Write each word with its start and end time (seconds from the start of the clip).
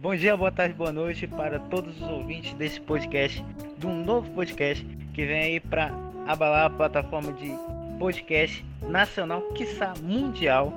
Bom 0.00 0.16
dia, 0.16 0.34
boa 0.34 0.50
tarde, 0.50 0.72
boa 0.72 0.90
noite 0.90 1.26
para 1.26 1.58
todos 1.58 1.94
os 2.00 2.08
ouvintes 2.08 2.54
desse 2.54 2.80
podcast, 2.80 3.44
de 3.76 3.86
um 3.86 4.02
novo 4.02 4.30
podcast 4.30 4.82
que 5.12 5.26
vem 5.26 5.42
aí 5.42 5.60
para 5.60 5.92
abalar 6.26 6.64
a 6.64 6.70
plataforma 6.70 7.30
de 7.34 7.52
podcast 7.98 8.64
nacional, 8.88 9.42
quiçá 9.52 9.92
mundial, 10.02 10.72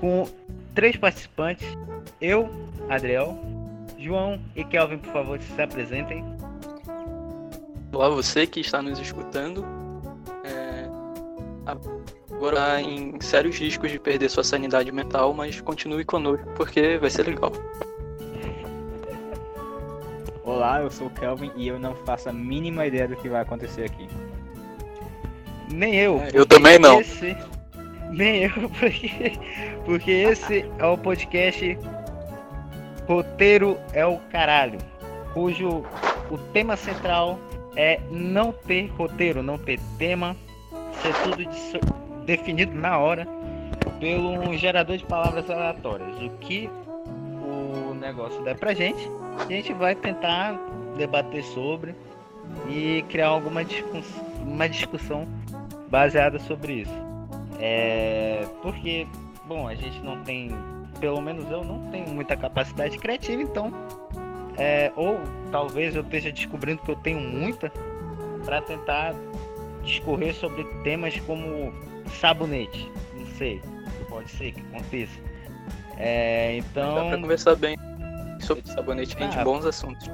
com 0.00 0.26
três 0.74 0.96
participantes, 0.96 1.66
eu, 2.22 2.48
Adriel, 2.88 3.38
João 3.98 4.40
e 4.56 4.64
Kelvin, 4.64 4.96
por 4.96 5.12
favor, 5.12 5.38
se 5.42 5.60
apresentem. 5.60 6.24
Olá, 7.92 8.08
você 8.08 8.46
que 8.46 8.60
está 8.60 8.80
nos 8.80 8.98
escutando. 8.98 9.62
É... 10.42 10.88
Agora 12.32 12.80
em 12.80 13.20
sérios 13.20 13.58
riscos 13.58 13.90
de 13.90 13.98
perder 13.98 14.30
sua 14.30 14.42
sanidade 14.42 14.90
mental, 14.90 15.34
mas 15.34 15.60
continue 15.60 16.02
conosco 16.02 16.46
porque 16.56 16.96
vai 16.96 17.10
ser 17.10 17.26
legal. 17.26 17.52
Olá, 20.58 20.80
eu 20.82 20.90
sou 20.90 21.06
o 21.06 21.10
Kelvin 21.10 21.52
e 21.54 21.68
eu 21.68 21.78
não 21.78 21.94
faço 21.94 22.28
a 22.28 22.32
mínima 22.32 22.84
ideia 22.84 23.06
do 23.06 23.14
que 23.14 23.28
vai 23.28 23.42
acontecer 23.42 23.84
aqui. 23.84 24.08
Nem 25.72 25.94
eu. 25.94 26.20
Eu 26.34 26.44
também 26.44 26.80
não. 26.80 27.00
Esse... 27.00 27.36
Nem 28.10 28.42
eu, 28.42 28.50
porque... 28.76 29.38
porque 29.84 30.10
esse 30.10 30.68
é 30.80 30.84
o 30.84 30.98
podcast 30.98 31.78
Roteiro 33.06 33.78
é 33.92 34.04
o 34.04 34.18
Caralho, 34.32 34.80
cujo 35.32 35.84
o 36.28 36.36
tema 36.52 36.76
central 36.76 37.38
é 37.76 38.00
não 38.10 38.50
ter 38.50 38.88
roteiro, 38.88 39.44
não 39.44 39.58
ter 39.58 39.78
tema, 39.96 40.36
ser 41.00 41.14
tudo 41.22 41.36
de... 41.36 42.26
definido 42.26 42.74
na 42.74 42.98
hora 42.98 43.28
pelo 44.00 44.32
um 44.32 44.58
gerador 44.58 44.96
de 44.96 45.04
palavras 45.04 45.48
aleatórias. 45.48 46.20
O 46.20 46.30
que 46.38 46.68
o 47.44 47.94
negócio 47.94 48.42
der 48.42 48.58
pra 48.58 48.74
gente, 48.74 49.08
a 49.38 49.44
gente 49.46 49.72
vai 49.72 49.94
tentar 49.94 50.58
debater 50.96 51.42
sobre 51.42 51.94
e 52.68 53.04
criar 53.08 53.28
alguma 53.28 53.64
discuss 53.64 54.06
uma 54.42 54.68
discussão 54.68 55.26
baseada 55.90 56.38
sobre 56.38 56.80
isso. 56.80 57.08
É, 57.60 58.46
porque, 58.62 59.06
bom, 59.46 59.66
a 59.68 59.74
gente 59.74 60.00
não 60.00 60.22
tem, 60.22 60.50
pelo 61.00 61.20
menos 61.20 61.50
eu 61.50 61.64
não 61.64 61.90
tenho 61.90 62.08
muita 62.08 62.36
capacidade 62.36 62.98
criativa, 62.98 63.42
então, 63.42 63.72
é, 64.56 64.92
ou 64.96 65.20
talvez 65.50 65.94
eu 65.94 66.02
esteja 66.02 66.32
descobrindo 66.32 66.82
que 66.82 66.90
eu 66.90 66.96
tenho 66.96 67.20
muita 67.20 67.70
para 68.44 68.62
tentar 68.62 69.14
discorrer 69.82 70.34
sobre 70.34 70.64
temas 70.82 71.18
como 71.20 71.72
sabonete. 72.20 72.90
Não 73.14 73.26
sei, 73.36 73.60
pode 74.08 74.30
ser 74.30 74.52
que 74.52 74.60
aconteça. 74.60 75.18
É, 75.96 76.56
então. 76.56 76.94
Dá 76.94 77.04
pra 77.10 77.18
conversar 77.18 77.56
bem 77.56 77.76
sobre 78.48 78.66
sabonete, 78.66 79.14
rende 79.14 79.38
ah, 79.38 79.44
bons 79.44 79.66
assuntos. 79.66 80.10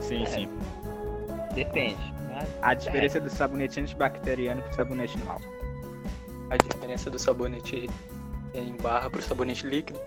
Sim, 0.00 0.22
é, 0.22 0.26
sim. 0.26 0.48
Depende. 1.52 2.12
A 2.62 2.74
diferença 2.74 3.18
é. 3.18 3.20
do 3.20 3.28
sabonete 3.28 3.80
antibacteriano 3.80 4.62
pro 4.62 4.74
sabonete 4.74 5.18
normal. 5.18 5.40
A 6.50 6.56
diferença 6.56 7.10
do 7.10 7.18
sabonete 7.18 7.90
em 8.54 8.76
barra 8.76 9.10
pro 9.10 9.20
sabonete 9.20 9.66
líquido. 9.66 9.98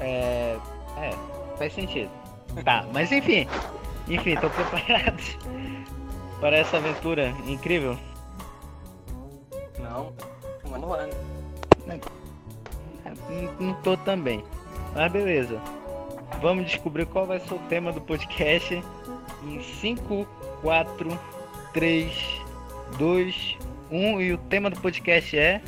É. 0.00 0.58
É, 0.96 1.10
faz 1.56 1.72
sentido. 1.72 2.10
Tá, 2.64 2.86
mas 2.92 3.12
enfim. 3.12 3.46
Enfim, 4.08 4.36
tô 4.36 4.50
preparado 4.50 5.22
para 6.40 6.56
essa 6.56 6.76
aventura 6.76 7.28
incrível. 7.46 7.96
Não, 9.78 10.12
vamos 10.64 10.88
lá, 10.88 11.06
né? 11.86 12.00
Não, 13.58 13.74
tô 13.82 13.96
também. 13.96 14.44
Mas 14.94 15.10
beleza. 15.10 15.60
Vamos 16.40 16.66
descobrir 16.66 17.06
qual 17.06 17.26
vai 17.26 17.40
ser 17.40 17.54
o 17.54 17.58
tema 17.68 17.92
do 17.92 18.00
podcast 18.00 18.82
em 19.44 19.62
5, 19.62 20.26
4, 20.62 21.20
3, 21.72 22.40
2, 22.98 23.58
1 23.90 24.20
e 24.20 24.32
o 24.32 24.38
tema 24.38 24.70
do 24.70 24.80
podcast 24.80 25.38
é 25.38 25.60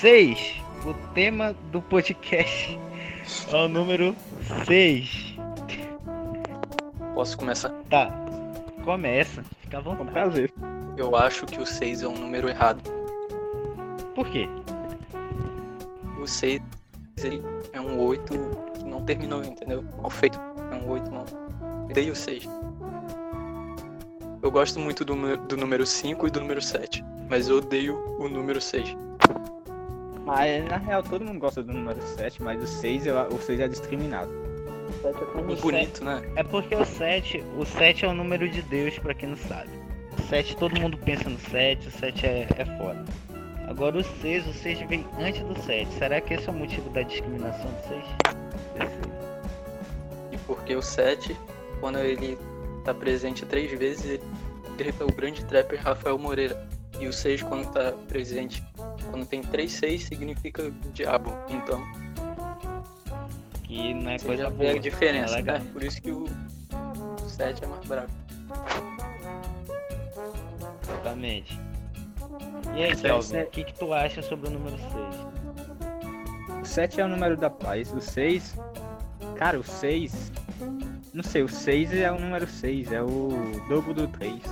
6. 0.00 0.62
O 0.84 0.94
tema 1.14 1.54
do 1.72 1.80
podcast 1.82 2.78
é 3.50 3.56
o 3.56 3.68
número 3.68 4.14
6. 4.66 5.36
Posso 7.14 7.36
começar? 7.38 7.70
Tá. 7.88 8.10
Começa. 8.84 9.42
Fica 9.62 9.78
à 9.78 9.80
vontade. 9.80 10.10
prazer. 10.10 10.52
Eu 10.96 11.16
acho 11.16 11.44
que 11.46 11.60
o 11.60 11.66
6 11.66 12.02
é 12.02 12.08
um 12.08 12.16
número 12.16 12.48
errado. 12.48 12.95
Por 14.16 14.26
quê? 14.30 14.48
O 16.18 16.26
6 16.26 16.62
ele 17.22 17.42
é 17.74 17.80
um 17.80 18.00
8 18.00 18.32
que 18.78 18.84
não 18.86 19.04
terminou, 19.04 19.44
entendeu? 19.44 19.84
Mal 20.00 20.08
feito. 20.08 20.40
É 20.72 20.74
um 20.74 20.90
8 20.90 21.10
não. 21.10 21.24
Dei 21.92 22.10
o 22.10 22.16
6. 22.16 22.48
Eu 24.42 24.50
gosto 24.50 24.80
muito 24.80 25.04
do, 25.04 25.14
do 25.36 25.56
número 25.58 25.84
5 25.84 26.26
e 26.26 26.30
do 26.30 26.40
número 26.40 26.62
7, 26.62 27.04
mas 27.28 27.48
eu 27.50 27.58
odeio 27.58 27.98
o 28.18 28.26
número 28.26 28.58
6. 28.58 28.96
Mas 30.24 30.64
na 30.64 30.78
real 30.78 31.02
todo 31.02 31.22
mundo 31.22 31.38
gosta 31.38 31.62
do 31.62 31.74
número 31.74 32.00
7, 32.00 32.42
mas 32.42 32.62
o 32.62 32.66
6, 32.66 33.06
eu, 33.06 33.18
o 33.28 33.38
6 33.38 33.60
é 33.60 33.68
discriminado. 33.68 34.30
O 34.88 35.02
7 35.02 35.18
é 35.18 35.42
muito 35.42 35.60
bonito, 35.60 36.02
né? 36.02 36.22
É 36.36 36.42
porque 36.42 36.74
o 36.74 36.86
7, 36.86 37.44
o 37.58 37.66
7 37.66 38.06
é 38.06 38.08
o 38.08 38.14
número 38.14 38.48
de 38.48 38.62
Deus, 38.62 38.98
pra 38.98 39.12
quem 39.12 39.28
não 39.28 39.36
sabe. 39.36 39.70
O 40.18 40.22
7, 40.22 40.56
todo 40.56 40.80
mundo 40.80 40.96
pensa 40.96 41.28
no 41.28 41.38
7, 41.38 41.88
o 41.88 41.90
7 41.90 42.26
é, 42.26 42.48
é 42.56 42.64
foda. 42.78 43.04
Agora 43.66 43.98
o 43.98 44.04
6, 44.04 44.46
o 44.46 44.52
6 44.52 44.88
vem 44.88 45.06
antes 45.18 45.42
do 45.42 45.60
7. 45.62 45.92
Será 45.94 46.20
que 46.20 46.34
esse 46.34 46.48
é 46.48 46.52
o 46.52 46.54
motivo 46.54 46.88
da 46.90 47.02
discriminação 47.02 47.70
do 47.70 47.88
6? 47.88 48.04
E 50.30 50.38
porque 50.38 50.74
o 50.74 50.82
7, 50.82 51.36
quando 51.80 51.98
ele 51.98 52.38
tá 52.84 52.94
presente 52.94 53.44
três 53.44 53.70
vezes, 53.76 54.20
ele 54.78 54.94
é 54.98 55.04
o 55.04 55.12
grande 55.12 55.44
trapper 55.44 55.82
Rafael 55.82 56.18
Moreira. 56.18 56.66
E 57.00 57.06
o 57.06 57.12
6, 57.12 57.42
quando 57.42 57.70
tá 57.72 57.92
presente, 58.08 58.62
quando 59.10 59.26
tem 59.26 59.42
3 59.42 59.70
6, 59.70 60.04
significa 60.04 60.72
diabo. 60.92 61.32
Então. 61.48 61.82
Que 63.64 63.92
não 63.92 64.12
é 64.12 64.18
coisa 64.18 64.44
já 64.44 64.50
boa. 64.50 64.70
a 64.70 64.78
diferença, 64.78 65.38
é 65.40 65.42
né? 65.42 65.66
Por 65.72 65.82
isso 65.82 66.00
que 66.00 66.12
o 66.12 66.26
7 67.28 67.64
é 67.64 67.66
mais 67.66 67.84
bravo. 67.84 68.12
Exatamente. 70.82 71.65
E 72.76 72.84
aí, 72.84 72.94
Kelvin, 72.94 73.40
o 73.40 73.46
que, 73.46 73.64
que 73.64 73.74
tu 73.74 73.92
acha 73.94 74.20
sobre 74.20 74.48
o 74.48 74.50
número 74.50 74.76
6? 74.76 76.60
O 76.62 76.64
7 76.66 77.00
é 77.00 77.04
o 77.06 77.08
número 77.08 77.34
da 77.34 77.48
paz. 77.48 77.90
O 77.90 78.02
6. 78.02 78.54
Cara, 79.36 79.58
o 79.58 79.64
6. 79.64 80.30
Não 81.14 81.22
sei, 81.22 81.42
o 81.42 81.48
6 81.48 81.94
é 81.94 82.12
o 82.12 82.18
número 82.18 82.46
6, 82.46 82.92
é 82.92 83.02
o 83.02 83.30
dobro 83.70 83.94
do 83.94 84.06
3. 84.08 84.42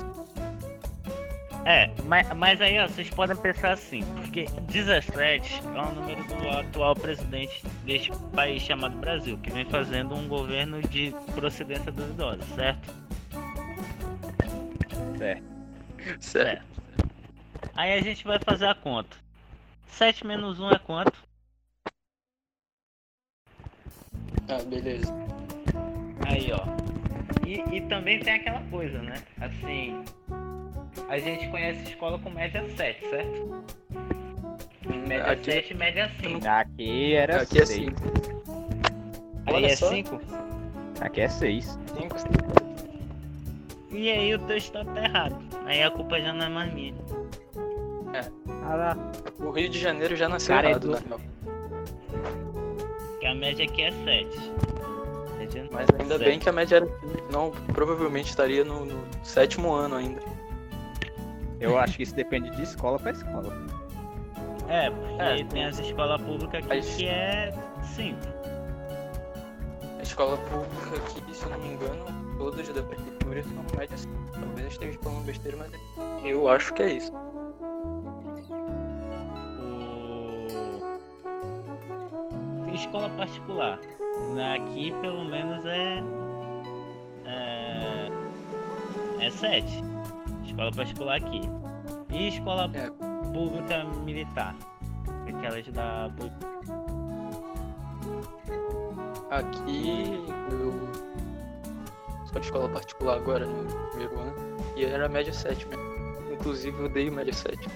É, 1.66 1.90
mas, 2.04 2.26
mas 2.34 2.60
aí 2.62 2.78
ó, 2.78 2.86
vocês 2.86 3.10
podem 3.10 3.36
pensar 3.36 3.72
assim, 3.72 4.02
porque 4.16 4.46
17 4.70 5.62
é 5.62 5.80
o 5.80 5.94
número 5.94 6.22
do 6.24 6.48
atual 6.58 6.94
presidente 6.94 7.62
deste 7.84 8.10
país 8.34 8.62
chamado 8.62 8.96
Brasil, 8.98 9.38
que 9.38 9.50
vem 9.50 9.64
fazendo 9.66 10.14
um 10.14 10.28
governo 10.28 10.80
de 10.82 11.14
procedência 11.34 11.92
duvidosa, 11.92 12.42
certo? 12.54 12.94
Certo. 15.18 15.42
Certo. 16.20 16.73
Aí 17.74 17.92
a 17.94 18.00
gente 18.02 18.24
vai 18.24 18.38
fazer 18.38 18.66
a 18.66 18.74
conta. 18.74 19.16
7 19.88 20.26
menos 20.26 20.58
1 20.60 20.70
é 20.70 20.78
quanto? 20.78 21.12
Ah, 24.48 24.62
beleza. 24.66 25.12
Aí, 26.26 26.50
ó. 26.52 26.64
E, 27.46 27.76
e 27.76 27.80
também 27.88 28.20
tem 28.20 28.34
aquela 28.34 28.60
coisa, 28.70 29.00
né? 29.02 29.14
Assim, 29.40 30.02
a 31.08 31.18
gente 31.18 31.48
conhece 31.48 31.82
escola 31.90 32.18
com 32.18 32.30
média 32.30 32.64
7, 32.76 33.08
certo? 33.08 33.64
Média 35.06 35.32
Aqui- 35.32 35.44
7 35.52 35.70
e 35.72 35.76
média 35.76 36.10
5. 36.20 36.46
Aqui 36.48 37.14
era 37.14 37.42
Aqui 37.42 37.58
é 37.60 37.66
6. 37.66 37.84
5. 37.84 38.00
Aí 39.46 39.54
Olha 39.54 39.66
é 39.66 39.76
só. 39.76 39.88
5? 39.90 40.20
Aqui 41.00 41.20
é 41.20 41.28
6. 41.28 41.78
5, 41.96 42.16
E 43.92 44.10
aí 44.10 44.34
o 44.34 44.38
teu 44.46 44.56
estado 44.56 44.92
tá 44.94 45.04
errado. 45.04 45.38
Aí 45.66 45.82
a 45.82 45.90
culpa 45.90 46.20
já 46.20 46.32
não 46.32 46.46
é 46.46 46.48
mais 46.48 46.72
minha. 46.72 46.94
Ah 48.66 48.74
lá. 48.74 48.96
O 49.40 49.50
Rio 49.50 49.68
de 49.68 49.78
Janeiro 49.78 50.16
já 50.16 50.28
nasceu 50.28 50.54
Cara, 50.54 50.68
é 50.68 50.70
errado, 50.70 50.82
do- 50.88 50.92
na 50.92 50.98
real. 50.98 51.20
Que 53.20 53.26
a 53.26 53.34
média 53.34 53.64
aqui 53.64 53.82
é 53.82 53.90
7. 53.92 54.52
Média 55.38 55.68
Mas 55.70 55.88
ainda 55.98 56.18
bem 56.18 56.38
que 56.38 56.48
a 56.48 56.52
média 56.52 56.76
era 56.76 56.86
5, 56.86 57.32
não 57.32 57.50
provavelmente 57.72 58.28
estaria 58.30 58.64
no, 58.64 58.84
no 58.86 59.04
sétimo 59.22 59.72
ano 59.74 59.96
ainda. 59.96 60.20
Eu 61.60 61.78
acho 61.78 61.96
que 61.96 62.02
isso 62.02 62.14
depende 62.14 62.50
de 62.50 62.62
escola 62.62 62.98
pra 62.98 63.10
escola. 63.12 63.52
É, 64.68 64.90
porque 64.90 65.22
É. 65.22 65.44
tem 65.44 65.64
as 65.66 65.78
escolas 65.78 66.20
públicas 66.22 66.64
aqui 66.64 66.80
que 66.96 67.06
é 67.06 67.52
5. 67.94 68.18
A 69.98 70.02
escola 70.02 70.36
pública 70.36 70.96
aqui, 70.96 71.34
se 71.34 71.44
eu 71.44 71.50
não 71.50 71.58
me 71.60 71.68
engano, 71.74 72.04
todas 72.38 72.68
da 72.68 72.82
prefeitura 72.82 73.42
são 73.42 73.78
média 73.78 73.96
5. 73.96 74.14
Talvez 74.32 74.66
esteja 74.68 74.98
falando 75.02 75.24
besteira, 75.24 75.56
mas 75.58 76.24
eu 76.24 76.48
acho 76.48 76.72
que 76.74 76.82
é 76.82 76.92
isso. 76.92 77.12
Escola 82.74 83.08
particular. 83.10 83.78
Aqui 84.54 84.92
pelo 85.00 85.24
menos 85.24 85.64
é. 85.66 86.02
É. 87.24 88.08
É 89.20 89.30
7. 89.30 89.66
Escola 90.44 90.70
particular 90.72 91.16
aqui. 91.16 91.40
E 92.12 92.28
escola 92.28 92.70
É. 92.74 92.90
pública 93.32 93.84
militar. 94.04 94.54
Aquelas 95.28 95.66
da. 95.68 96.10
Aqui 99.30 100.24
eu 100.50 100.72
sou 102.26 102.40
de 102.40 102.46
escola 102.46 102.68
particular 102.68 103.16
agora 103.16 103.46
no 103.46 103.64
primeiro 103.90 104.18
ano. 104.20 104.34
E 104.76 104.84
era 104.84 105.08
média 105.08 105.32
7 105.32 105.66
mesmo. 105.66 105.84
Inclusive 106.32 106.78
eu 106.78 106.86
odeio 106.86 107.12
média 107.12 107.32
7. 107.32 107.68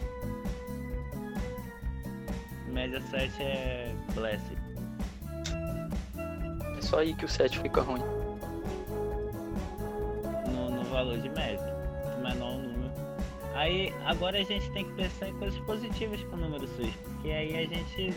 Média 2.68 3.00
7 3.00 3.42
é. 3.42 3.94
Blessed. 4.14 4.57
É 6.88 6.90
só 6.90 7.00
aí 7.00 7.12
que 7.12 7.26
o 7.26 7.28
7 7.28 7.58
fica 7.58 7.82
ruim. 7.82 8.02
no, 10.46 10.70
no 10.70 10.84
valor 10.84 11.18
de 11.18 11.28
média. 11.28 11.76
Menor 12.22 12.52
o 12.52 12.58
número. 12.58 12.90
Aí 13.54 13.92
agora 14.06 14.38
a 14.38 14.42
gente 14.42 14.70
tem 14.70 14.86
que 14.86 14.92
pensar 14.92 15.28
em 15.28 15.34
coisas 15.34 15.60
positivas 15.60 16.22
com 16.24 16.36
o 16.36 16.38
número 16.38 16.66
6. 16.66 16.94
Porque 17.04 17.30
aí 17.30 17.58
a 17.58 17.66
gente. 17.66 18.14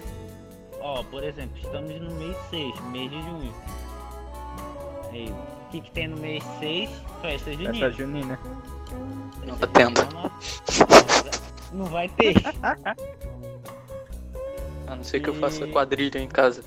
Ó, 0.80 1.04
por 1.04 1.22
exemplo, 1.22 1.58
estamos 1.58 2.00
no 2.00 2.16
mês 2.16 2.38
6, 2.50 2.80
mês 2.92 3.12
de 3.12 3.22
junho. 3.22 3.54
Aí, 5.12 5.30
o 5.30 5.70
que, 5.70 5.82
que 5.82 5.92
tem 5.92 6.08
no 6.08 6.16
mês 6.16 6.42
6? 6.62 6.90
Festa 7.22 7.52
junina. 7.52 7.76
Essa 7.76 7.92
junina. 7.92 8.40
Não 9.46 9.58
tá 9.58 9.68
tendo. 9.68 10.02
Não, 10.14 10.32
não 11.74 11.86
vai 11.88 12.08
ter. 12.08 12.36
A 14.88 14.96
não 14.96 15.04
ser 15.04 15.20
que 15.20 15.30
eu 15.30 15.36
faça 15.36 15.68
quadrilha 15.68 16.20
em 16.20 16.28
casa. 16.30 16.64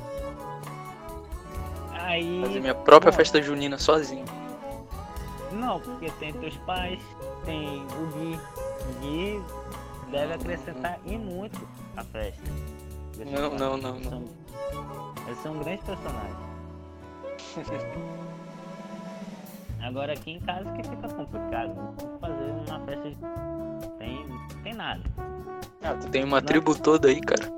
Aí. 2.15 2.41
Fazer 2.43 2.61
minha 2.61 2.75
própria 2.75 3.11
bom, 3.11 3.17
festa 3.17 3.43
junina 3.43 3.77
sozinho. 3.77 4.25
Não, 5.51 5.81
porque 5.81 6.09
tem 6.21 6.33
teus 6.33 6.57
pais, 6.59 7.03
tem 7.45 7.85
o 7.85 8.07
Gui. 8.13 8.39
O 8.89 8.93
Gui 9.01 9.43
deve 10.13 10.35
acrescentar 10.35 11.01
e 11.05 11.19
muito 11.19 11.67
a 11.97 12.05
festa. 12.05 12.41
Não, 13.19 13.51
não, 13.51 13.77
não, 13.77 13.99
não. 13.99 14.11
São, 14.11 14.23
eles 15.27 15.43
são 15.43 15.59
grandes 15.59 15.85
personagens. 15.85 16.37
Agora 19.83 20.13
aqui 20.13 20.31
em 20.31 20.41
casa 20.41 20.71
que 20.71 20.85
fica 20.85 21.09
complicado. 21.09 21.75
Não 21.75 21.97
fazer 22.21 22.53
uma 22.69 22.79
festa 22.87 23.11
tem, 23.99 24.25
tem 24.63 24.73
nada. 24.73 25.03
Ah, 25.83 25.95
tu 25.95 26.09
tem 26.11 26.23
uma 26.23 26.41
tribo 26.41 26.79
toda 26.79 27.09
aí, 27.09 27.21
cara. 27.21 27.51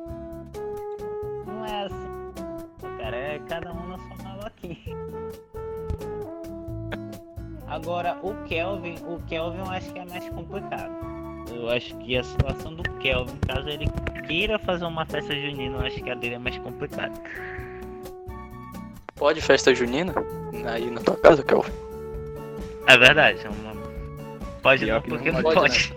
Agora 7.76 8.16
o 8.22 8.34
Kelvin, 8.44 8.94
o 9.06 9.20
Kelvin 9.28 9.58
eu 9.58 9.66
acho 9.66 9.92
que 9.92 9.98
é 9.98 10.04
mais 10.06 10.26
complicado. 10.30 10.90
Eu 11.54 11.68
acho 11.68 11.94
que 11.98 12.16
a 12.16 12.24
situação 12.24 12.74
do 12.74 12.82
Kelvin, 13.00 13.36
caso 13.46 13.68
ele 13.68 13.86
queira 14.26 14.58
fazer 14.58 14.86
uma 14.86 15.04
festa 15.04 15.34
junina, 15.34 15.76
eu 15.76 15.86
acho 15.86 16.02
que 16.02 16.10
a 16.10 16.14
dele 16.14 16.36
é 16.36 16.38
mais 16.38 16.56
complicada. 16.56 17.12
Pode 19.16 19.42
festa 19.42 19.74
junina? 19.74 20.14
Aí 20.66 20.90
na 20.90 21.02
tua 21.02 21.18
casa, 21.18 21.42
Kelvin? 21.42 21.70
É 22.86 22.96
verdade, 22.96 23.40
é 23.44 23.50
uma... 23.50 23.76
pode 24.62 24.86
Pior 24.86 24.94
não, 24.94 25.02
que 25.02 25.08
porque 25.10 25.30
não 25.30 25.42
não 25.42 25.42
pode, 25.42 25.60
pode. 25.60 25.94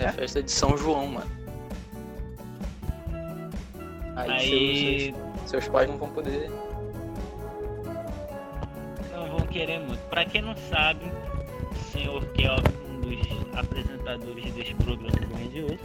É 0.00 0.12
festa 0.12 0.42
de 0.42 0.52
São 0.52 0.76
João, 0.76 1.06
mano. 1.06 1.30
Aí, 4.16 4.30
Aí 4.30 5.14
Seus, 5.40 5.50
seus 5.50 5.68
pais 5.68 5.88
não 5.88 5.96
vão 5.96 6.10
poder. 6.10 6.50
Muito. 9.86 10.00
Pra 10.08 10.24
quem 10.24 10.42
não 10.42 10.56
sabe, 10.70 11.00
o 11.70 11.74
senhor 11.92 12.24
Kelvin, 12.32 12.62
um 12.90 13.00
dos 13.00 13.56
apresentadores 13.58 14.52
deste 14.54 14.74
programa 14.76 15.18
de 15.52 15.62
hoje, 15.62 15.80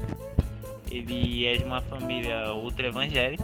ele 0.90 1.46
é 1.46 1.58
de 1.58 1.64
uma 1.66 1.82
família 1.82 2.54
ultra 2.54 2.88
evangélica 2.88 3.44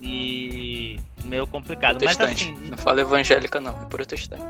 e 0.00 0.98
meio 1.24 1.46
complicado. 1.46 1.98
Mas 2.02 2.16
Protestante. 2.16 2.52
assim, 2.54 2.70
Não 2.70 2.78
fala 2.78 3.00
evangélica, 3.02 3.60
não, 3.60 3.72
é 3.82 3.84
protestante. 3.86 4.42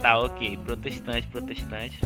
tá 0.00 0.18
ok, 0.20 0.56
protestante, 0.64 1.26
protestante. 1.26 2.00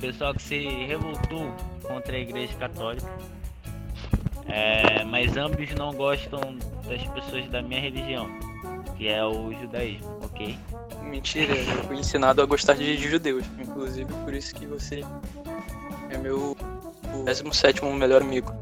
Pessoal 0.00 0.34
que 0.34 0.42
se 0.42 0.58
revoltou 0.86 1.54
contra 1.84 2.16
a 2.16 2.18
igreja 2.18 2.52
católica. 2.54 3.08
É, 4.48 5.04
mas 5.04 5.36
ambos 5.36 5.72
não 5.76 5.94
gostam 5.94 6.40
das 6.88 7.02
pessoas 7.14 7.48
da 7.48 7.62
minha 7.62 7.80
religião, 7.80 8.28
que 8.98 9.06
é 9.06 9.24
o 9.24 9.52
judaísmo, 9.54 10.18
ok? 10.24 10.58
Mentira, 11.04 11.54
eu 11.54 11.84
fui 11.84 11.96
ensinado 11.98 12.42
a 12.42 12.46
gostar 12.46 12.74
de 12.74 12.96
judeus. 12.96 13.44
Inclusive 13.58 14.12
por 14.24 14.34
isso 14.34 14.54
que 14.54 14.66
você 14.66 15.04
é 16.10 16.18
meu 16.18 16.56
17 17.24 17.84
melhor 17.84 18.22
amigo. 18.22 18.52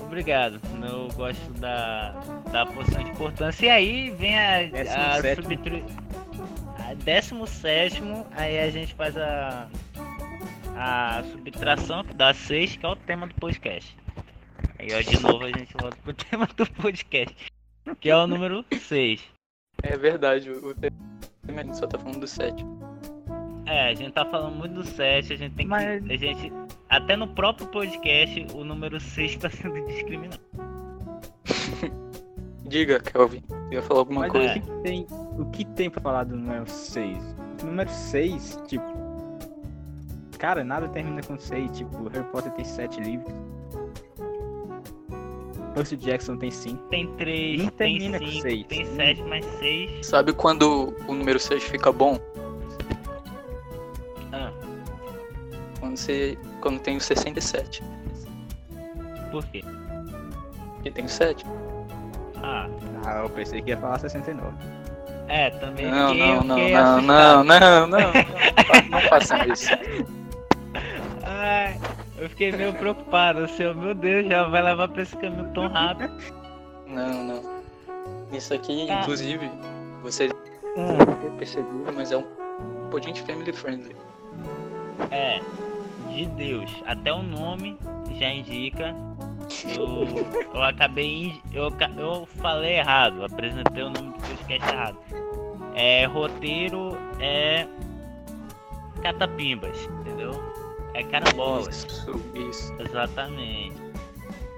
Obrigado, 0.00 0.60
eu 0.82 1.08
gosto 1.14 1.50
da, 1.60 2.10
da 2.50 2.66
poção 2.66 3.04
de 3.04 3.10
importância. 3.10 3.66
E 3.66 3.70
aí 3.70 4.10
vem 4.10 4.38
a, 4.38 4.58
a 5.14 5.34
subtru... 5.34 5.84
a 6.78 6.94
décimo 6.94 7.46
sétimo, 7.46 8.26
aí 8.32 8.58
a 8.58 8.70
gente 8.70 8.94
faz 8.94 9.16
a, 9.16 9.68
a 10.76 11.22
subtração 11.30 12.04
que 12.04 12.14
dá 12.14 12.32
6, 12.32 12.76
que 12.76 12.86
é 12.86 12.88
o 12.88 12.96
tema 12.96 13.26
do 13.26 13.34
podcast. 13.34 13.96
Aí 14.78 14.88
ó, 14.94 15.00
de 15.00 15.20
novo 15.20 15.44
a 15.44 15.50
gente 15.50 15.74
volta 15.80 15.96
pro 16.02 16.14
tema 16.24 16.48
do 16.56 16.66
podcast, 16.70 17.36
que 18.00 18.08
é 18.08 18.16
o 18.16 18.26
número 18.26 18.64
6. 18.72 19.37
É 19.82 19.96
verdade, 19.96 20.50
o 20.50 20.74
tema 20.74 21.74
só 21.74 21.86
tá 21.86 21.98
falando 21.98 22.20
do 22.20 22.26
7. 22.26 22.64
É, 23.66 23.90
a 23.90 23.94
gente 23.94 24.12
tá 24.12 24.24
falando 24.24 24.56
muito 24.56 24.74
do 24.74 24.84
7, 24.84 25.32
a 25.32 25.36
gente 25.36 25.54
tem 25.54 25.66
Mas- 25.66 26.02
que. 26.02 26.12
A 26.12 26.16
gente. 26.16 26.52
Até 26.88 27.16
no 27.16 27.28
próprio 27.28 27.66
podcast, 27.68 28.46
o 28.54 28.64
número 28.64 28.98
6 28.98 29.36
tá 29.36 29.50
sendo 29.50 29.80
discriminado. 29.86 30.40
Diga, 32.66 32.98
Kelvin. 33.00 33.42
Eu 33.70 33.72
ia 33.74 33.82
falar 33.82 34.00
alguma 34.00 34.20
Mas 34.22 34.32
coisa. 34.32 34.50
o 34.50 34.54
que 34.54 34.60
que 34.60 34.82
tem, 34.82 35.06
o 35.38 35.44
que 35.50 35.64
tem 35.64 35.90
pra 35.90 36.00
falar 36.00 36.24
do 36.24 36.36
número 36.36 36.68
6? 36.68 37.36
O 37.62 37.66
número 37.66 37.90
6, 37.90 38.62
tipo. 38.66 38.84
Cara, 40.38 40.64
nada 40.64 40.88
termina 40.88 41.22
com 41.22 41.38
6. 41.38 41.70
Tipo, 41.78 42.08
Harry 42.08 42.26
Potter 42.30 42.52
tem 42.52 42.64
7 42.64 43.00
livros. 43.00 43.32
Percy 45.74 45.96
Jackson 45.96 46.36
tem 46.36 46.50
5. 46.50 46.76
Tem 46.88 47.06
3, 47.16 47.62
Não 47.62 47.70
tem 47.70 47.98
termina 47.98 48.18
com 48.18 48.26
5, 48.26 48.42
seis. 48.42 48.66
tem 48.66 48.84
7, 48.84 49.22
mais 49.22 49.44
6. 49.58 50.06
Sabe 50.06 50.32
quando 50.32 50.94
o 51.06 51.14
número 51.14 51.38
6 51.38 51.62
fica 51.64 51.92
bom? 51.92 52.18
Ah, 54.32 54.50
Quando 55.80 55.96
você. 55.96 56.36
Quando 56.60 56.80
tem 56.80 56.96
o 56.96 57.00
67. 57.00 57.82
por 59.30 59.44
quê? 59.46 59.62
Porque 60.74 60.90
tem 60.90 61.04
o 61.04 61.08
7. 61.08 61.44
Ah, 62.42 62.68
Ah, 63.04 63.22
eu 63.22 63.30
pensei 63.30 63.60
que 63.62 63.70
ia 63.70 63.76
falar 63.76 63.98
69. 63.98 64.56
é, 65.28 65.50
também 65.50 65.86
Não, 65.86 66.14
não, 66.14 66.42
não, 66.42 66.58
não, 66.58 67.02
não, 67.02 67.44
não, 67.44 67.44
não, 67.44 67.86
não, 67.88 68.12
não 68.90 69.00
façam 69.08 69.38
isso. 69.52 69.70
Ai, 69.72 70.04
eu 72.20 72.28
fiquei 72.30 72.52
meio 72.52 72.72
preocupado, 72.74 73.40
assim, 73.40 73.72
meu 73.74 73.94
Deus, 73.94 74.26
já 74.26 74.44
vai 74.48 74.62
levar 74.62 74.88
pra 74.88 75.02
esse 75.02 75.16
caminho 75.16 75.50
tão 75.54 75.68
rápido. 75.68 76.12
Não, 76.86 77.24
não. 77.24 77.42
Isso 78.32 78.52
aqui, 78.54 78.88
Ah. 78.90 79.00
inclusive, 79.00 79.50
vocês 80.02 80.32
Hum, 80.76 80.96
ter 81.22 81.30
percebido, 81.32 81.92
mas 81.94 82.12
é 82.12 82.16
um 82.16 82.24
podcast 82.90 83.22
family 83.24 83.52
friendly. 83.52 83.96
é, 85.10 85.40
de 86.10 86.26
Deus, 86.26 86.70
até 86.86 87.12
o 87.12 87.22
nome 87.22 87.78
já 88.18 88.28
indica. 88.30 88.94
Eu, 89.76 90.06
eu 90.54 90.62
acabei. 90.62 91.40
Eu, 91.52 91.72
eu 91.96 92.26
falei 92.36 92.78
errado, 92.78 93.24
apresentei 93.24 93.82
o 93.82 93.90
nome 93.90 94.08
do 94.12 94.18
podcast 94.18 94.68
errado. 94.74 94.98
É, 95.74 96.04
roteiro 96.04 96.96
é. 97.20 97.66
Catapimbas, 99.02 99.88
entendeu? 100.00 100.32
É 100.94 101.02
carambolas. 101.04 101.84
Isso, 101.84 102.20
isso. 102.34 102.74
Exatamente. 102.80 103.76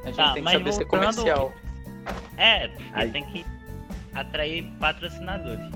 A 0.02 0.06
gente 0.06 0.16
Tá, 0.16 0.32
tem 0.32 0.44
que 0.44 0.50
saber 0.52 0.72
ser 0.72 0.84
comercial. 0.86 1.52
É, 2.36 2.68
porque 2.68 2.84
Aí- 2.94 3.10
tem 3.10 3.24
que 3.24 3.44
atrair 4.14 4.64
patrocinadores. 4.80 5.70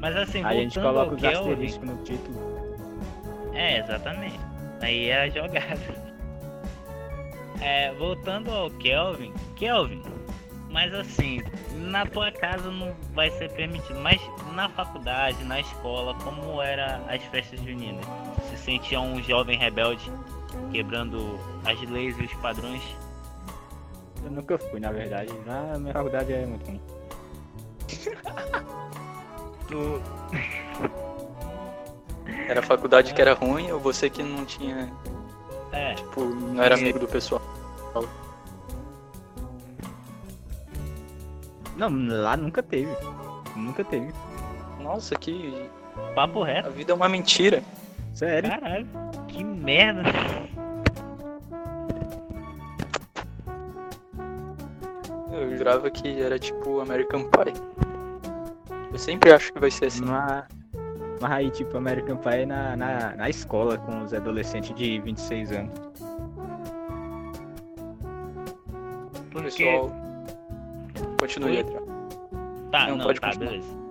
Mas 0.00 0.16
assim, 0.16 0.44
Aí 0.44 0.58
a 0.58 0.62
gente 0.62 0.78
voltando 0.78 0.98
ao 0.98 1.06
coloca 1.06 1.14
os 1.16 1.20
Kelvin, 1.22 1.50
asteriscos 1.52 1.88
no 1.88 1.96
título. 2.04 3.50
É, 3.54 3.78
exatamente. 3.78 4.38
Aí 4.82 5.08
é 5.08 5.22
a 5.22 5.28
jogada. 5.28 6.04
É, 7.60 7.92
voltando 7.94 8.50
ao 8.50 8.68
Kelvin, 8.72 9.32
Kelvin, 9.56 10.02
mas 10.70 10.92
assim, 10.92 11.40
na 11.72 12.04
tua 12.04 12.30
casa 12.30 12.70
não 12.70 12.94
vai 13.14 13.30
ser 13.30 13.50
permitido, 13.52 13.98
mas 14.00 14.20
na 14.52 14.68
faculdade, 14.68 15.42
na 15.44 15.60
escola, 15.60 16.14
como 16.16 16.60
era 16.60 17.00
as 17.08 17.22
festas 17.26 17.60
juninas? 17.60 18.04
Se 18.64 18.70
sentia 18.72 18.98
um 18.98 19.22
jovem 19.22 19.58
rebelde 19.58 20.10
quebrando 20.72 21.38
as 21.66 21.78
leis 21.90 22.18
e 22.18 22.22
os 22.24 22.32
padrões? 22.34 22.82
Eu 24.24 24.30
nunca 24.30 24.56
fui, 24.58 24.80
na 24.80 24.90
verdade. 24.90 25.30
Na 25.44 25.78
minha 25.78 25.92
faculdade 25.92 26.32
é 26.32 26.46
muito 26.46 26.66
ruim. 26.66 26.80
Tu. 29.68 30.00
Era 32.48 32.60
a 32.60 32.62
faculdade 32.62 33.12
que 33.12 33.20
era 33.20 33.34
ruim 33.34 33.70
ou 33.72 33.78
você 33.80 34.08
que 34.10 34.22
não 34.22 34.44
tinha, 34.46 34.90
É. 35.72 35.94
tipo, 35.94 36.22
não 36.24 36.62
era 36.62 36.74
amigo 36.74 36.98
do 36.98 37.06
pessoal? 37.08 37.40
Não, 41.76 41.88
lá 42.22 42.36
nunca 42.36 42.62
teve. 42.62 42.94
Nunca 43.56 43.82
teve. 43.84 44.12
Nossa, 44.80 45.14
que. 45.16 45.68
Papo 46.14 46.42
A 46.42 46.46
reto. 46.46 46.70
vida 46.70 46.92
é 46.92 46.94
uma 46.94 47.08
mentira. 47.08 47.62
Sério. 48.14 48.48
Caralho. 48.48 48.86
Que 49.28 49.42
merda. 49.44 50.02
Eu 55.32 55.56
jurava 55.56 55.90
que 55.90 56.22
era 56.22 56.38
tipo 56.38 56.80
American 56.80 57.24
Pie. 57.24 57.52
Eu 58.92 58.98
sempre 58.98 59.32
acho 59.32 59.52
que 59.52 59.58
vai 59.58 59.70
ser 59.70 59.86
assim. 59.86 60.04
Mas, 60.04 60.44
mas 61.20 61.32
aí, 61.32 61.50
tipo, 61.50 61.76
American 61.76 62.16
Pie 62.18 62.46
na, 62.46 62.76
na, 62.76 63.16
na 63.16 63.28
escola 63.28 63.76
com 63.76 64.02
os 64.04 64.14
adolescentes 64.14 64.72
de 64.76 65.00
26 65.00 65.52
anos. 65.52 65.72
Porque. 69.32 69.64
Pessoal. 69.64 69.90
Continue, 71.18 71.58
Adriano. 71.58 71.86
Tá, 72.70 72.86
Não, 72.88 72.96
não, 72.96 73.04
pode 73.06 73.20
tá, 73.20 73.28
continuar. 73.28 73.50
beleza. 73.50 73.83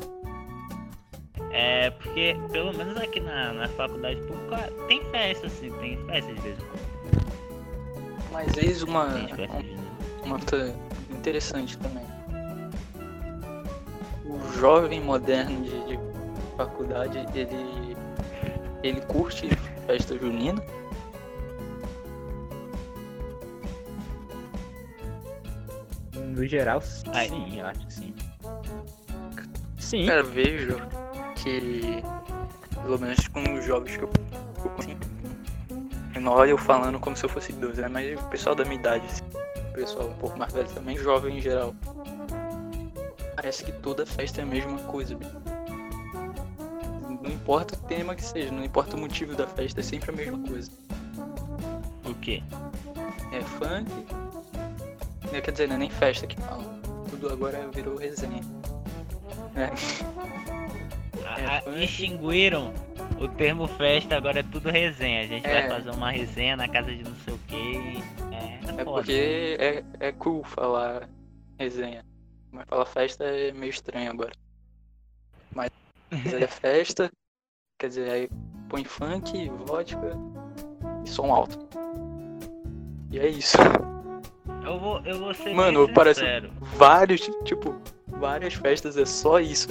É, 1.53 1.91
porque 1.91 2.35
pelo 2.51 2.75
menos 2.75 2.97
aqui 2.97 3.19
na, 3.19 3.53
na 3.53 3.67
faculdade 3.69 4.19
pública 4.21 4.73
tem 4.87 5.03
festa, 5.11 5.45
assim, 5.45 5.71
tem 5.73 6.03
festa 6.07 6.33
de 6.33 6.41
vez 6.41 6.57
em 6.57 6.61
quando. 6.65 6.93
Mas 8.31 8.57
eis 8.57 8.81
uma, 8.81 9.05
uma 10.25 10.39
coisa 10.39 10.75
interessante 11.11 11.77
também. 11.77 12.03
O 14.25 14.39
jovem 14.59 14.99
moderno 14.99 15.63
de, 15.63 15.85
de 15.85 15.99
faculdade, 16.57 17.19
ele, 17.35 17.95
ele 18.81 19.01
curte 19.01 19.47
festa 19.85 20.17
junina. 20.17 20.59
No 26.15 26.47
geral, 26.47 26.81
sim, 26.81 27.11
Aí. 27.13 27.59
eu 27.59 27.65
acho 27.67 27.85
que 27.85 27.93
sim. 27.93 28.15
Sim. 29.77 30.07
Cara, 30.07 30.23
vejo 30.23 30.81
que, 31.43 32.01
pelo 32.81 32.97
menos 32.97 33.27
com 33.27 33.53
os 33.53 33.65
jovens 33.65 33.97
que 33.97 34.03
eu 34.03 34.09
eu 34.63 35.13
eu 36.15 36.21
não 36.21 36.31
olho 36.31 36.51
eu 36.51 36.57
falando 36.57 36.99
como 36.99 37.17
se 37.17 37.25
eu 37.25 37.29
fosse 37.29 37.51
idoso, 37.51 37.81
né? 37.81 37.87
Mas 37.87 38.19
o 38.19 38.23
pessoal 38.29 38.55
da 38.55 38.63
minha 38.63 38.79
idade, 38.79 39.05
assim, 39.05 39.23
o 39.69 39.73
pessoal 39.73 40.07
um 40.07 40.13
pouco 40.13 40.37
mais 40.37 40.53
velho 40.53 40.69
também, 40.69 40.97
jovem 40.97 41.37
em 41.37 41.41
geral. 41.41 41.75
Parece 43.35 43.65
que 43.65 43.71
toda 43.71 44.05
festa 44.05 44.41
é 44.41 44.43
a 44.43 44.45
mesma 44.45 44.77
coisa. 44.83 45.17
Não 47.21 47.31
importa 47.31 47.75
o 47.75 47.77
tema 47.87 48.15
que 48.15 48.23
seja, 48.23 48.51
não 48.51 48.63
importa 48.63 48.95
o 48.95 48.99
motivo 48.99 49.35
da 49.35 49.47
festa, 49.47 49.79
é 49.79 49.83
sempre 49.83 50.11
a 50.11 50.13
mesma 50.13 50.37
coisa. 50.47 50.71
O 52.05 52.13
quê? 52.15 52.43
É 53.31 53.41
funk. 53.41 53.91
é, 55.33 55.41
Quer 55.41 55.51
dizer, 55.51 55.67
não 55.67 55.75
é 55.75 55.79
nem 55.79 55.89
festa 55.89 56.27
que 56.27 56.39
fala. 56.39 56.63
Tudo 57.09 57.29
agora 57.33 57.67
virou 57.73 57.97
resenha. 57.97 58.41
É. 59.55 60.53
É, 61.25 61.45
A- 61.45 61.57
a- 61.57 61.61
funk. 61.61 61.83
extinguiram 61.83 62.73
o 63.19 63.27
termo 63.27 63.67
festa, 63.67 64.15
agora 64.17 64.39
é 64.39 64.43
tudo 64.43 64.69
resenha. 64.69 65.21
A 65.21 65.27
gente 65.27 65.45
É. 65.47 65.67
vai 65.67 65.69
fazer 65.79 65.91
uma 65.91 66.11
resenha 66.11 66.55
na 66.55 66.67
casa 66.67 66.91
de 66.93 67.03
não 67.03 67.15
sei 67.17 67.33
o 67.33 67.37
que. 67.47 68.03
É, 68.31 68.81
é, 68.81 68.83
porque 68.83 69.57
é, 69.59 69.83
é 70.07 70.11
cool 70.13 70.43
falar 70.43 71.07
resenha. 71.57 72.03
Mas 72.51 72.65
falar 72.67 72.85
festa 72.85 73.23
é 73.23 73.51
meio 73.51 73.69
estranho 73.69 74.11
agora. 74.11 74.31
Mas 75.55 75.69
é 76.11 76.11
festa, 76.47 77.09
quer 77.79 77.87
dizer, 77.87 78.09
aí 78.09 78.29
põe 78.69 78.83
funk, 78.83 79.49
vodka 79.65 80.17
e 81.05 81.09
som 81.09 81.33
alto. 81.33 81.59
E 83.11 83.19
é 83.19 83.27
isso. 83.27 83.57
Eu 84.65 84.79
vou, 84.79 84.99
eu 85.05 85.19
vou 85.19 85.33
ser 85.33 85.53
Mano, 85.53 85.91
parece-. 85.93 86.21
Vários, 86.77 87.21
tipo, 87.43 87.75
várias 88.07 88.53
festas 88.55 88.97
é 88.97 89.05
só 89.05 89.39
isso. 89.39 89.69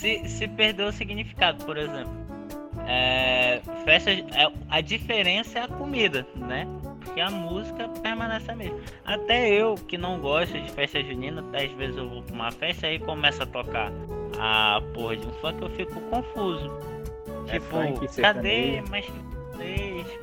Se, 0.00 0.26
se 0.28 0.48
perdeu 0.48 0.86
o 0.88 0.92
significado, 0.92 1.64
por 1.64 1.76
exemplo. 1.76 2.10
É, 2.86 3.60
festa, 3.84 4.10
é, 4.10 4.52
a 4.70 4.80
diferença 4.80 5.58
é 5.58 5.62
a 5.62 5.68
comida, 5.68 6.26
né? 6.34 6.66
Porque 7.04 7.20
a 7.20 7.30
música 7.30 7.88
permanece 8.02 8.50
a 8.50 8.54
mesma. 8.56 8.78
Até 9.04 9.48
eu, 9.50 9.74
que 9.74 9.98
não 9.98 10.18
gosto 10.18 10.58
de 10.58 10.70
festa 10.72 11.02
junina, 11.02 11.44
às 11.52 11.70
vezes 11.72 11.96
eu 11.96 12.08
vou 12.08 12.22
pra 12.22 12.34
uma 12.34 12.50
festa 12.50 12.90
e 12.90 12.98
começa 12.98 13.42
a 13.42 13.46
tocar 13.46 13.92
a 14.38 14.80
porra 14.94 15.16
de 15.16 15.26
um 15.26 15.32
funk, 15.34 15.60
eu 15.62 15.70
fico 15.70 16.00
confuso. 16.02 16.70
É 17.48 17.52
Tipo, 17.58 17.66
funk, 17.66 18.06
cadê? 18.20 18.82
sertanejo. 18.82 18.84
Mas 18.90 19.06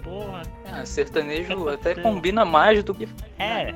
porra. 0.04 0.42
Ah, 0.72 0.86
sertanejo 0.86 1.70
até 1.70 1.94
combina 1.96 2.44
mais 2.46 2.84
do 2.84 2.96
que 2.96 3.08
É, 3.38 3.74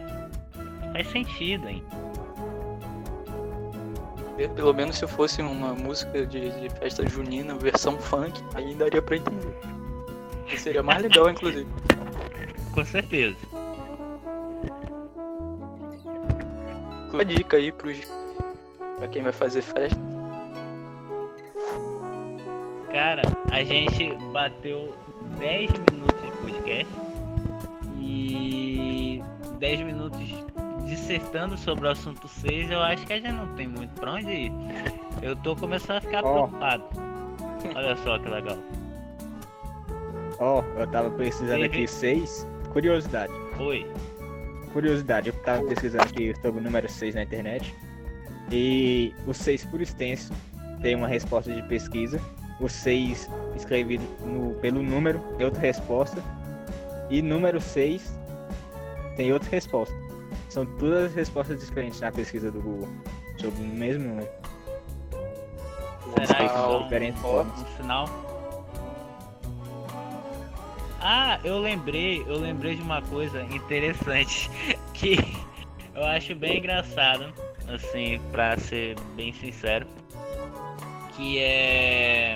faz 0.94 1.08
sentido, 1.12 1.70
hein? 1.70 1.84
Pelo 4.50 4.74
menos 4.74 4.98
se 4.98 5.08
fosse 5.08 5.42
uma 5.42 5.74
música 5.74 6.26
de, 6.26 6.50
de 6.52 6.70
festa 6.80 7.08
junina, 7.08 7.56
versão 7.56 7.98
funk, 7.98 8.42
aí 8.56 8.74
daria 8.76 9.02
pra 9.02 9.18
entender. 9.18 9.56
E 10.52 10.58
seria 10.58 10.84
mais 10.84 11.02
legal, 11.02 11.30
inclusive. 11.30 11.68
Com 12.74 12.86
certeza. 12.86 13.38
Uma 17.12 17.26
dica 17.26 17.58
aí 17.58 17.72
pros, 17.72 17.98
pra 18.98 19.08
quem 19.08 19.22
vai 19.22 19.34
fazer 19.34 19.62
festa. 19.62 20.00
Cara, 22.92 23.22
a 23.52 23.64
gente 23.64 24.14
bateu 24.32 24.94
10 25.38 25.72
minutos 25.92 26.22
de 26.22 26.32
podcast 26.38 26.94
e 28.00 29.22
10 29.60 29.82
minutos 29.82 30.51
dissertando 30.96 31.58
sobre 31.58 31.88
o 31.88 31.90
assunto 31.90 32.28
6. 32.28 32.70
Eu 32.70 32.82
acho 32.82 33.06
que 33.08 33.14
a 33.14 33.16
gente 33.16 33.32
não 33.32 33.48
tem 33.56 33.66
muito 33.68 33.94
pra 34.00 34.14
onde 34.16 34.30
ir. 34.30 34.52
Eu 35.22 35.36
tô 35.38 35.56
começando 35.56 35.98
a 35.98 36.02
ficar 36.02 36.24
Ó. 36.24 36.34
preocupado. 36.34 36.84
Olha 37.74 37.96
só 37.98 38.20
que 38.20 38.28
legal. 38.30 38.58
Ó, 40.40 40.62
eu 40.78 40.88
tava 40.88 41.10
pesquisando 41.12 41.64
aqui 41.64 41.88
seis. 41.88 42.46
Curiosidade. 42.74 43.32
Oi. 43.60 43.90
Curiosidade, 44.74 45.30
eu 45.30 45.34
tava 45.44 45.64
pesquisando 45.64 46.04
aqui 46.04 46.34
sobre 46.42 46.60
o 46.60 46.64
número 46.64 46.90
6 46.90 47.16
na 47.16 47.24
internet. 47.24 47.74
E 48.52 49.14
o 49.28 49.34
6 49.34 49.66
por 49.66 49.82
extenso 49.82 50.34
tem 50.82 50.96
uma 50.96 51.08
resposta 51.08 51.54
de 51.54 51.62
pesquisa. 51.64 52.20
O 52.60 52.68
6 52.68 53.30
escrevido 53.56 54.04
no- 54.26 54.56
pelo 54.56 54.82
número 54.84 55.20
tem 55.38 55.46
outra 55.46 55.62
resposta. 55.62 56.22
E 57.10 57.22
número 57.22 57.60
6 57.62 58.14
tem 59.16 59.32
outra 59.34 59.50
resposta. 59.52 59.94
São 60.52 60.66
todas 60.66 61.16
respostas 61.16 61.62
diferentes 61.62 62.02
na 62.02 62.12
pesquisa 62.12 62.52
do 62.52 62.60
Google 62.60 62.90
sobre 63.38 63.62
o 63.62 63.66
mesmo 63.66 64.10
número. 64.10 64.30
Será 66.28 66.40
que 66.40 66.50
são 66.50 66.84
diferentes 66.84 67.22
formas. 67.22 67.62
um 67.62 67.78
sinal? 67.78 68.06
Ah, 71.00 71.40
eu 71.46 71.58
lembrei, 71.58 72.26
eu 72.28 72.38
lembrei 72.38 72.76
de 72.76 72.82
uma 72.82 73.02
coisa 73.02 73.42
interessante 73.44 74.52
que 74.94 75.16
eu 75.96 76.04
acho 76.04 76.36
bem 76.36 76.58
engraçado, 76.58 77.34
assim, 77.74 78.20
pra 78.34 78.58
ser 78.58 79.00
bem 79.16 79.32
sincero, 79.32 79.88
que 81.16 81.40
é 81.40 82.36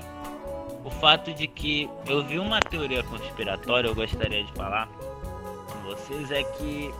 o 0.86 0.89
fato 0.89 1.34
de 1.34 1.48
que 1.48 1.89
eu 2.07 2.24
vi 2.25 2.39
uma 2.39 2.62
teoria 2.62 3.03
conspiratória, 3.03 3.89
eu 3.89 3.95
gostaria 3.95 4.41
de 4.41 4.53
falar 4.53 4.88
com 4.88 5.79
vocês, 5.89 6.31
é 6.31 6.43
que 6.43 6.93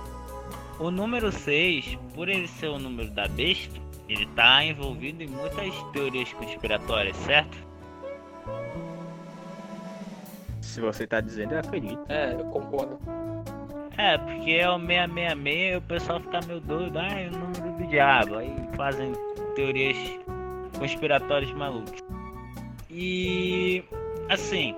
o 0.80 0.92
número 0.92 1.32
6, 1.32 1.98
por 2.14 2.30
ele 2.30 2.48
ser 2.48 2.68
o 2.68 2.80
número 2.80 3.10
da 3.12 3.28
besta, 3.28 3.80
ele 4.08 4.26
tá 4.28 4.64
envolvido 4.64 5.24
em 5.24 5.28
muitas 5.28 5.74
teorias 5.94 6.32
conspiratórias, 6.34 7.16
certo? 7.18 7.58
Se 10.62 10.82
você 10.82 11.08
tá 11.08 11.22
dizendo, 11.22 11.54
eu 11.54 11.60
acredito. 11.60 12.06
É, 12.10 12.34
eu 12.34 12.46
concordo. 12.46 13.00
É, 13.98 14.18
porque 14.18 14.52
é 14.52 14.70
o 14.70 14.78
666 14.78 15.74
e 15.74 15.78
o 15.78 15.82
pessoal 15.82 16.20
fica 16.20 16.40
meio 16.46 16.60
doido, 16.60 17.00
ah, 17.00 17.08
é 17.08 17.30
o 17.30 17.32
número 17.32 17.78
do 17.78 17.88
diabo. 17.88 18.36
Aí 18.36 18.54
fazem 18.76 19.14
teorias 19.56 19.98
conspiratórias 20.78 21.52
malucas. 21.54 22.04
E 22.90 23.84
assim, 24.30 24.76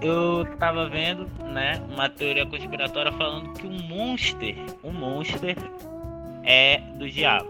eu 0.00 0.44
tava 0.58 0.88
vendo, 0.88 1.26
né, 1.44 1.82
uma 1.90 2.08
teoria 2.08 2.46
conspiratória 2.46 3.12
falando 3.12 3.52
que 3.54 3.66
o 3.66 3.70
Monster, 3.70 4.56
o 4.82 4.92
Monster 4.92 5.56
é 6.44 6.78
do 6.94 7.08
diabo. 7.08 7.48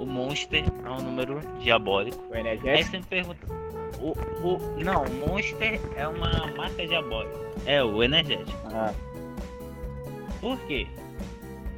O 0.00 0.06
Monster 0.06 0.64
é 0.84 0.90
um 0.90 1.00
número 1.00 1.40
diabólico. 1.60 2.22
O 2.30 2.34
Aí 2.34 2.40
energético. 2.40 2.90
você 2.90 2.98
me 2.98 3.04
pergunta. 3.04 3.46
O, 4.00 4.10
o, 4.46 4.84
não, 4.84 5.04
o 5.04 5.28
Monster 5.28 5.80
é 5.96 6.06
uma 6.06 6.46
marca 6.56 6.86
diabólica. 6.86 7.38
É, 7.64 7.82
o 7.82 8.02
energético. 8.02 8.58
Ah, 8.72 8.92
Por 10.40 10.58
quê? 10.66 10.86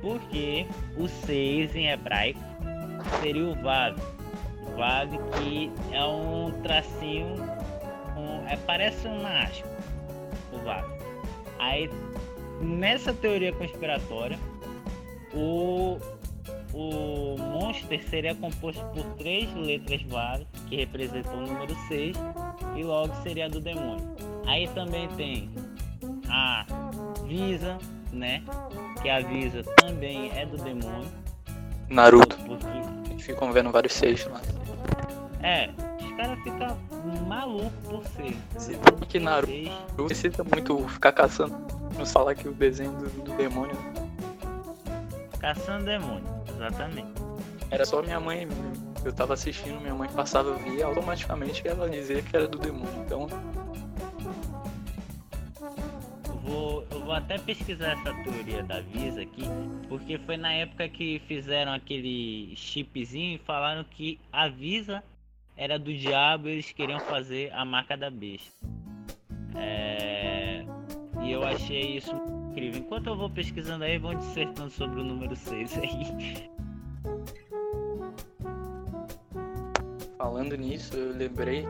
Porque 0.00 0.66
o 0.96 1.06
6 1.06 1.76
em 1.76 1.88
hebraico 1.88 2.40
seria 3.20 3.44
o 3.44 3.54
Vav. 3.54 3.96
Vav 4.76 5.11
que 5.38 5.70
é 5.92 6.04
um 6.04 6.50
tracinho, 6.62 7.35
um, 8.16 8.46
é, 8.49 8.56
parece 8.66 9.06
uma 9.06 9.44
aspa, 9.44 9.68
Aí, 11.58 11.90
nessa 12.61 13.12
teoria 13.12 13.52
conspiratória, 13.52 14.38
o, 15.35 15.99
o 16.73 17.37
Monster 17.38 18.02
seria 18.08 18.35
composto 18.35 18.85
por 18.87 19.04
três 19.16 19.52
letras 19.54 20.02
Vav, 20.02 20.42
que 20.68 20.76
representam 20.76 21.38
o 21.38 21.46
número 21.46 21.75
6, 21.88 22.16
e 22.76 22.82
logo 22.82 23.14
seria 23.23 23.49
do 23.49 23.61
demônio. 23.61 24.14
Aí 24.46 24.68
também 24.68 25.08
tem 25.16 25.50
a 26.28 26.64
Visa, 27.26 27.78
né? 28.12 28.42
Que 29.02 29.11
a 29.11 29.20
Visa 29.20 29.62
também 29.80 30.30
é 30.37 30.46
do 30.46 30.56
demônio. 30.56 31.08
Naruto. 31.88 32.37
Porque, 32.38 33.23
Ficam 33.23 33.52
vendo 33.52 33.70
vários 33.70 33.92
seis 33.92 34.25
lá. 34.26 34.40
é, 35.42 35.68
caras 36.16 36.38
ficam 36.42 36.76
malucos 37.26 37.73
por 37.88 38.04
ser. 38.08 38.37
Se 38.58 38.78
que 39.08 39.20
Naruto 39.20 40.04
precisa 40.06 40.44
muito 40.44 40.88
ficar 40.88 41.12
caçando. 41.12 41.56
Nos 41.99 42.12
falar 42.12 42.35
que 42.35 42.49
o 42.49 42.52
desenho 42.52 42.92
do, 42.92 43.08
do 43.23 43.37
demônio 43.37 43.76
Caçando 45.38 45.85
demônio, 45.85 46.25
exatamente. 46.49 47.08
era 47.70 47.85
só 47.85 48.02
minha 48.02 48.18
mãe. 48.18 48.49
Eu 49.04 49.12
tava 49.12 49.35
assistindo, 49.35 49.80
minha 49.80 49.94
mãe 49.94 50.08
passava, 50.08 50.49
eu 50.49 50.58
via, 50.58 50.87
automaticamente 50.87 51.66
ela 51.68 51.88
dizia 51.88 52.20
que 52.20 52.35
era 52.35 52.49
do 52.49 52.58
demônio. 52.58 52.92
Então, 53.04 53.28
vou, 56.42 56.85
eu 56.90 57.04
vou 57.04 57.12
até 57.12 57.38
pesquisar 57.38 57.92
essa 57.92 58.12
teoria 58.25 58.64
da 58.64 58.80
Visa 58.80 59.23
aqui, 59.23 59.44
porque 59.88 60.18
foi 60.18 60.37
na 60.37 60.52
época 60.52 60.88
que 60.88 61.23
fizeram 61.28 61.73
aquele 61.73 62.54
chipzinho 62.56 63.37
e 63.37 63.38
falaram 63.38 63.85
que 63.85 64.18
a 64.32 64.49
Visa 64.49 65.04
era 65.56 65.78
do 65.78 65.92
diabo 65.92 66.48
e 66.48 66.52
eles 66.52 66.72
queriam 66.72 67.00
fazer 67.00 67.52
a 67.52 67.64
marca 67.64 67.96
da 67.96 68.10
besta. 68.10 68.66
É, 69.54 70.64
E 71.22 71.32
eu 71.32 71.42
achei 71.44 71.96
isso 71.96 72.14
incrível. 72.50 72.80
Enquanto 72.80 73.06
eu 73.08 73.16
vou 73.16 73.30
pesquisando 73.30 73.84
aí, 73.84 73.98
vão 73.98 74.14
dissertando 74.14 74.70
sobre 74.70 75.00
o 75.00 75.04
número 75.04 75.34
6 75.34 75.78
aí. 75.78 76.50
falando 80.26 80.56
nisso, 80.56 80.96
eu 80.96 81.16
lembrei, 81.16 81.66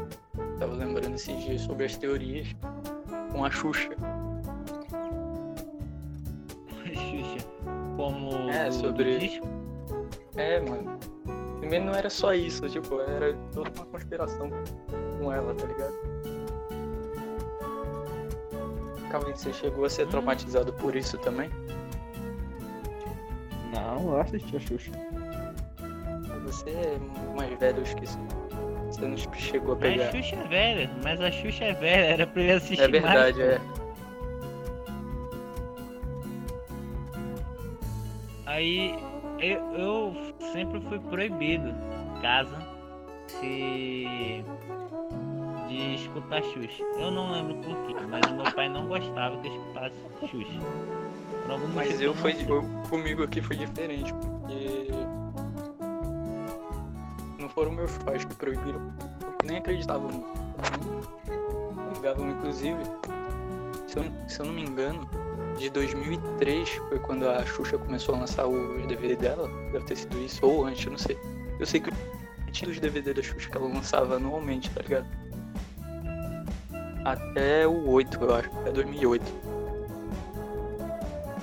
tava 0.58 0.74
lembrando 0.74 1.14
esses 1.14 1.38
dias 1.44 1.60
sobre 1.60 1.84
as 1.84 1.96
teorias 1.96 2.48
com 3.30 3.44
a 3.44 3.50
Xuxa. 3.50 3.90
Xuxa. 6.94 7.46
Como 7.96 8.50
É, 8.50 8.70
sobre-. 8.72 9.40
É, 10.36 10.60
mano. 10.60 10.95
Primeiro 11.66 11.86
não 11.86 11.94
era 11.96 12.08
só 12.08 12.32
isso, 12.32 12.68
tipo, 12.68 13.00
era 13.00 13.34
toda 13.52 13.68
uma 13.74 13.84
conspiração 13.86 14.48
com 15.18 15.32
ela, 15.32 15.52
tá 15.52 15.66
ligado? 15.66 15.94
Calvin, 19.10 19.32
você 19.34 19.52
chegou 19.52 19.84
a 19.84 19.90
ser 19.90 20.06
Hum. 20.06 20.10
traumatizado 20.10 20.72
por 20.74 20.94
isso 20.94 21.18
também? 21.18 21.50
Não, 23.74 24.10
eu 24.12 24.20
assisti 24.20 24.56
a 24.56 24.60
Xuxa. 24.60 24.92
Você 26.44 26.70
é 26.70 26.98
mais 27.36 27.58
velho, 27.58 27.78
eu 27.78 27.82
esqueci. 27.82 28.18
Você 28.86 29.00
não 29.00 29.16
chegou 29.34 29.72
a 29.74 29.78
Mas 29.80 29.90
pegar. 29.92 30.08
a 30.08 30.12
Xuxa 30.12 30.36
é 30.36 30.46
velha, 30.48 30.90
mas 31.02 31.20
a 31.20 31.32
Xuxa 31.32 31.64
é 31.64 31.72
velha, 31.72 32.04
era 32.04 32.26
pra 32.28 32.42
ele 32.42 32.52
assistir 32.52 32.80
É 32.80 32.88
verdade, 32.88 33.38
mais. 33.40 33.50
é. 33.54 33.60
Aí 38.46 38.94
eu, 39.40 39.58
eu 39.74 40.25
sempre 40.52 40.80
fui 40.80 40.98
proibido 40.98 41.68
em 41.68 42.20
casa 42.20 42.56
se 43.26 44.44
de 45.68 45.94
escutar 45.94 46.42
Xuxa. 46.42 46.82
Eu 46.98 47.10
não 47.10 47.32
lembro 47.32 47.56
por 47.56 47.86
quê, 47.86 47.94
mas 48.08 48.30
meu 48.32 48.52
pai 48.52 48.68
não 48.68 48.86
gostava 48.86 49.36
que 49.38 49.48
eu 49.48 49.52
escutasse 49.56 49.96
Xuxa. 50.28 50.60
Mas 51.74 52.00
eu 52.00 52.14
foi 52.14 52.36
eu- 52.48 52.64
comigo 52.88 53.22
aqui 53.22 53.40
foi 53.40 53.56
diferente, 53.56 54.12
porque 54.14 54.90
não 57.38 57.48
foram 57.48 57.72
meus 57.72 57.96
pais 57.98 58.24
que 58.24 58.34
proibiram, 58.34 58.80
porque 59.20 59.46
nem 59.46 59.58
acreditavam 59.58 60.24
ligavam, 61.94 62.30
inclusive, 62.30 62.78
se 63.86 63.98
eu, 63.98 64.04
se 64.28 64.40
eu 64.40 64.46
não 64.46 64.52
me 64.52 64.62
engano, 64.62 65.08
de 65.58 65.70
2003 65.70 66.68
foi 66.88 66.98
quando 66.98 67.28
a 67.28 67.44
Xuxa 67.44 67.78
começou 67.78 68.14
a 68.14 68.18
lançar 68.18 68.46
os 68.46 68.86
DVD 68.86 69.16
dela, 69.16 69.48
deve 69.72 69.84
ter 69.84 69.96
sido 69.96 70.18
isso, 70.18 70.44
ou 70.44 70.66
antes, 70.66 70.86
não 70.86 70.98
sei. 70.98 71.18
Eu 71.58 71.66
sei 71.66 71.80
que 71.80 71.90
tinha 72.52 72.70
os 72.70 72.78
DVD 72.78 73.14
da 73.14 73.22
Xuxa 73.22 73.50
que 73.50 73.56
ela 73.56 73.68
lançava 73.68 74.16
anualmente, 74.16 74.70
tá 74.70 74.82
ligado? 74.82 75.06
Até 77.04 77.66
o 77.66 77.88
8, 77.88 78.22
eu 78.22 78.34
acho, 78.34 78.50
até 78.60 78.72
2008. 78.72 79.24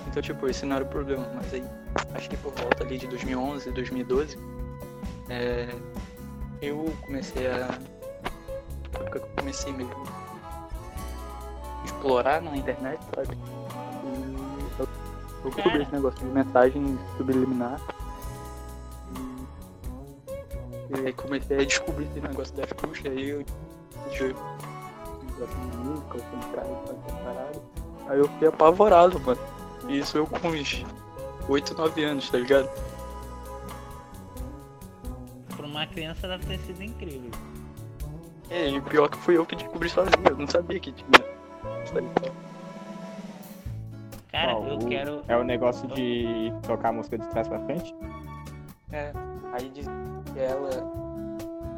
Então, 0.07 0.21
tipo, 0.21 0.47
esse 0.47 0.65
não 0.65 0.75
era 0.75 0.85
o 0.85 0.87
problema, 0.87 1.27
mas 1.33 1.53
aí, 1.53 1.63
acho 2.13 2.29
que 2.29 2.37
por 2.37 2.53
volta 2.53 2.83
ali 2.83 2.99
de 2.99 3.07
2011, 3.07 3.71
2012, 3.71 4.37
é, 5.29 5.69
eu 6.61 6.93
comecei 7.05 7.47
a. 7.47 7.79
eu 9.15 9.21
comecei 9.37 9.73
mesmo 9.73 10.03
explorar 11.83 12.41
na 12.41 12.55
internet, 12.55 12.99
sabe? 13.15 13.35
E 15.43 15.47
eu, 15.47 15.49
eu 15.49 15.51
descobri 15.51 15.81
esse 15.81 15.91
negócio 15.91 16.19
de 16.19 16.25
mensagem 16.25 16.99
subliminar. 17.17 17.81
E, 20.89 21.01
e 21.01 21.07
aí 21.07 21.13
comecei 21.13 21.59
a 21.59 21.65
descobrir 21.65 22.05
esse 22.05 22.21
negócio 22.21 22.55
das 22.55 22.71
bruxas, 22.71 23.05
aí 23.05 23.29
eu. 23.29 23.45
nunca. 25.83 26.19
Aí 28.07 28.19
eu 28.19 28.27
fiquei 28.29 28.47
apavorado, 28.47 29.19
mano. 29.19 29.39
Isso 29.87 30.17
eu 30.17 30.27
com 30.27 30.47
uns 30.49 30.85
8, 31.49 31.73
9 31.75 32.03
anos, 32.03 32.29
tá 32.29 32.37
ligado? 32.37 32.69
Pra 35.55 35.65
uma 35.65 35.85
criança 35.87 36.27
deve 36.27 36.45
ter 36.45 36.59
sido 36.59 36.83
incrível. 36.83 37.31
É, 38.49 38.69
e 38.69 38.77
o 38.77 38.81
pior 38.81 39.09
que 39.09 39.17
fui 39.17 39.37
eu 39.37 39.45
que 39.45 39.55
descobri 39.55 39.89
sozinho, 39.89 40.27
eu 40.29 40.37
não 40.37 40.47
sabia 40.47 40.79
que 40.79 40.91
tinha. 40.91 41.09
isso 41.83 41.97
aí. 41.97 42.52
Cara, 44.33 44.55
Qual? 44.55 44.67
eu 44.67 44.79
quero. 44.79 45.21
É 45.27 45.37
o 45.37 45.43
negócio 45.43 45.87
de 45.89 46.51
tocar 46.65 46.89
a 46.89 46.91
música 46.91 47.19
de 47.19 47.27
trás 47.27 47.47
pra 47.47 47.59
frente? 47.59 47.95
É, 48.91 49.13
aí 49.53 49.69
diz 49.69 49.85
que 50.33 50.39
ela 50.39 50.69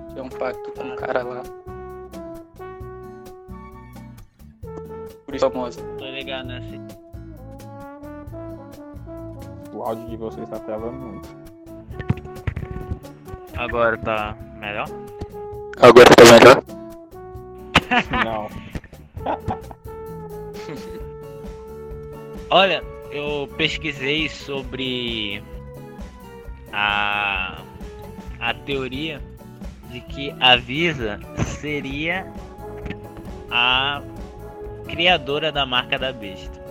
tinha 0.10 0.24
um 0.24 0.30
pacto 0.30 0.72
com 0.72 0.88
o 0.88 0.96
cara 0.96 1.22
lá. 1.22 1.44
Por 5.26 5.36
isso 5.36 5.50
famosa. 5.52 5.82
Tô 5.98 6.06
ligado 6.06 6.48
nessa. 6.48 6.78
O 9.74 9.84
áudio 9.84 10.08
de 10.08 10.15
vocês 10.15 10.48
tá 10.48 10.58
travando 10.58 10.98
muito. 10.98 11.30
Agora 13.58 13.98
tá 13.98 14.34
melhor? 14.60 14.88
Agora 15.82 16.10
tá 16.15 16.24
melhor? 16.32 16.63
Não. 18.24 18.48
Olha, 22.49 22.84
eu 23.12 23.49
pesquisei 23.58 24.29
sobre 24.29 25.41
a, 26.71 27.62
a 28.39 28.53
teoria 28.53 29.21
de 29.89 30.01
que 30.01 30.36
a 30.39 30.55
Visa 30.55 31.19
seria 31.60 32.31
a 33.49 34.01
criadora 34.88 35.51
da 35.51 35.65
marca 35.65 35.97
da 35.97 36.12
besta. 36.12 36.63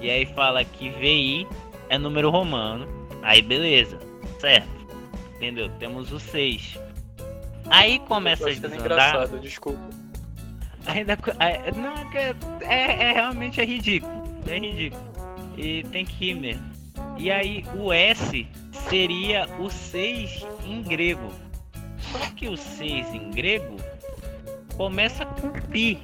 E 0.00 0.10
aí 0.10 0.26
fala 0.26 0.64
que 0.64 0.90
VI 0.90 1.46
é 1.88 1.96
número 1.96 2.30
romano. 2.30 2.86
Aí 3.22 3.40
beleza, 3.40 3.98
certo. 4.38 4.68
Entendeu? 5.36 5.70
Temos 5.78 6.12
o 6.12 6.20
6. 6.20 6.78
Aí 7.70 7.98
começa 8.00 8.46
a 8.46 8.50
desandar. 8.50 8.78
engraçado, 8.78 9.38
desculpa. 9.40 9.80
Ainda. 10.86 11.18
é, 11.38 11.72
Não, 11.72 11.94
é, 12.14 12.34
é, 12.60 13.02
é 13.10 13.12
realmente 13.12 13.60
é 13.60 13.64
ridículo. 13.64 14.12
É 14.46 14.58
ridículo. 14.58 15.13
E 15.56 15.82
tem 15.84 16.04
que 16.04 16.30
ir 16.30 16.34
mesmo. 16.34 16.64
E 17.18 17.30
aí 17.30 17.64
o 17.76 17.92
S 17.92 18.46
seria 18.88 19.46
o 19.58 19.70
6 19.70 20.46
em 20.66 20.82
grego. 20.82 21.28
Só 21.98 22.18
que 22.36 22.48
o 22.48 22.56
6 22.56 23.14
em 23.14 23.30
grego 23.30 23.76
começa 24.76 25.24
com 25.24 25.50
pi. 25.70 25.98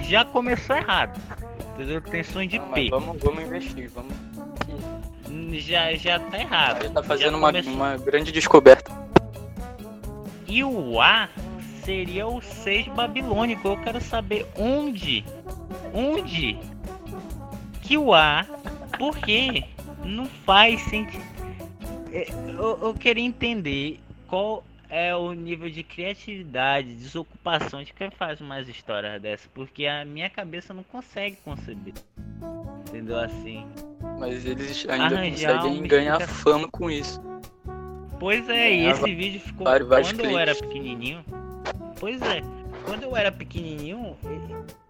Já 0.00 0.24
começou 0.24 0.76
errado. 0.76 1.20
Entendeu? 1.74 2.02
Som 2.24 2.46
de 2.46 2.58
Não, 2.58 2.68
mas 2.68 2.84
P. 2.84 2.90
vamos, 2.90 3.20
vamos 3.20 3.42
investir, 3.44 3.90
vamos. 3.90 4.14
Já, 5.64 5.92
já 5.94 6.18
tá 6.20 6.38
errado. 6.38 6.84
Ele 6.84 6.90
tá 6.94 7.02
Já 7.02 7.08
fazendo 7.08 7.36
uma, 7.36 7.48
começou- 7.48 7.72
uma 7.72 7.96
grande 7.96 8.30
descoberta. 8.30 8.92
E 10.46 10.62
o 10.62 11.00
A 11.00 11.28
seria 11.84 12.26
o 12.28 12.40
6 12.40 12.86
babilônico. 12.88 13.66
Eu 13.66 13.76
quero 13.82 14.00
saber 14.00 14.46
onde, 14.56 15.24
onde 15.92 16.56
que 17.86 17.96
o 17.98 18.12
A 18.14 18.44
Porque 18.98 19.64
não 20.04 20.26
faz 20.26 20.80
sentido. 20.82 21.22
É, 22.12 22.26
Eu, 22.48 22.78
eu 22.82 22.94
queria 22.94 23.24
entender 23.24 23.98
qual 24.28 24.64
é 24.88 25.14
o 25.16 25.32
nível 25.32 25.68
de 25.68 25.82
criatividade, 25.82 26.94
desocupação 26.94 27.82
de 27.82 27.92
quem 27.92 28.10
faz 28.10 28.40
mais 28.40 28.68
histórias 28.68 29.20
dessa, 29.20 29.48
porque 29.52 29.86
a 29.86 30.04
minha 30.04 30.30
cabeça 30.30 30.72
não 30.72 30.84
consegue 30.84 31.36
conceber. 31.44 31.94
Entendeu 32.88 33.18
assim? 33.18 33.66
Mas 34.20 34.46
eles 34.46 34.86
ainda 34.88 35.16
Arranjar 35.16 35.56
conseguem 35.62 35.82
ganhar 35.82 36.20
explicação. 36.20 36.42
fama 36.52 36.68
com 36.68 36.88
isso. 36.90 37.20
Pois 38.20 38.48
é, 38.48 38.72
e 38.72 38.86
esse 38.86 39.12
vídeo 39.14 39.40
ficou 39.40 39.64
vários- 39.64 39.88
vários 39.88 40.12
quando 40.12 40.24
eu 40.26 40.38
era 40.38 40.54
pequenininho. 40.54 41.24
Pois 41.98 42.22
é, 42.22 42.40
quando 42.84 43.04
eu 43.04 43.16
era 43.16 43.32
pequenininho, 43.32 44.16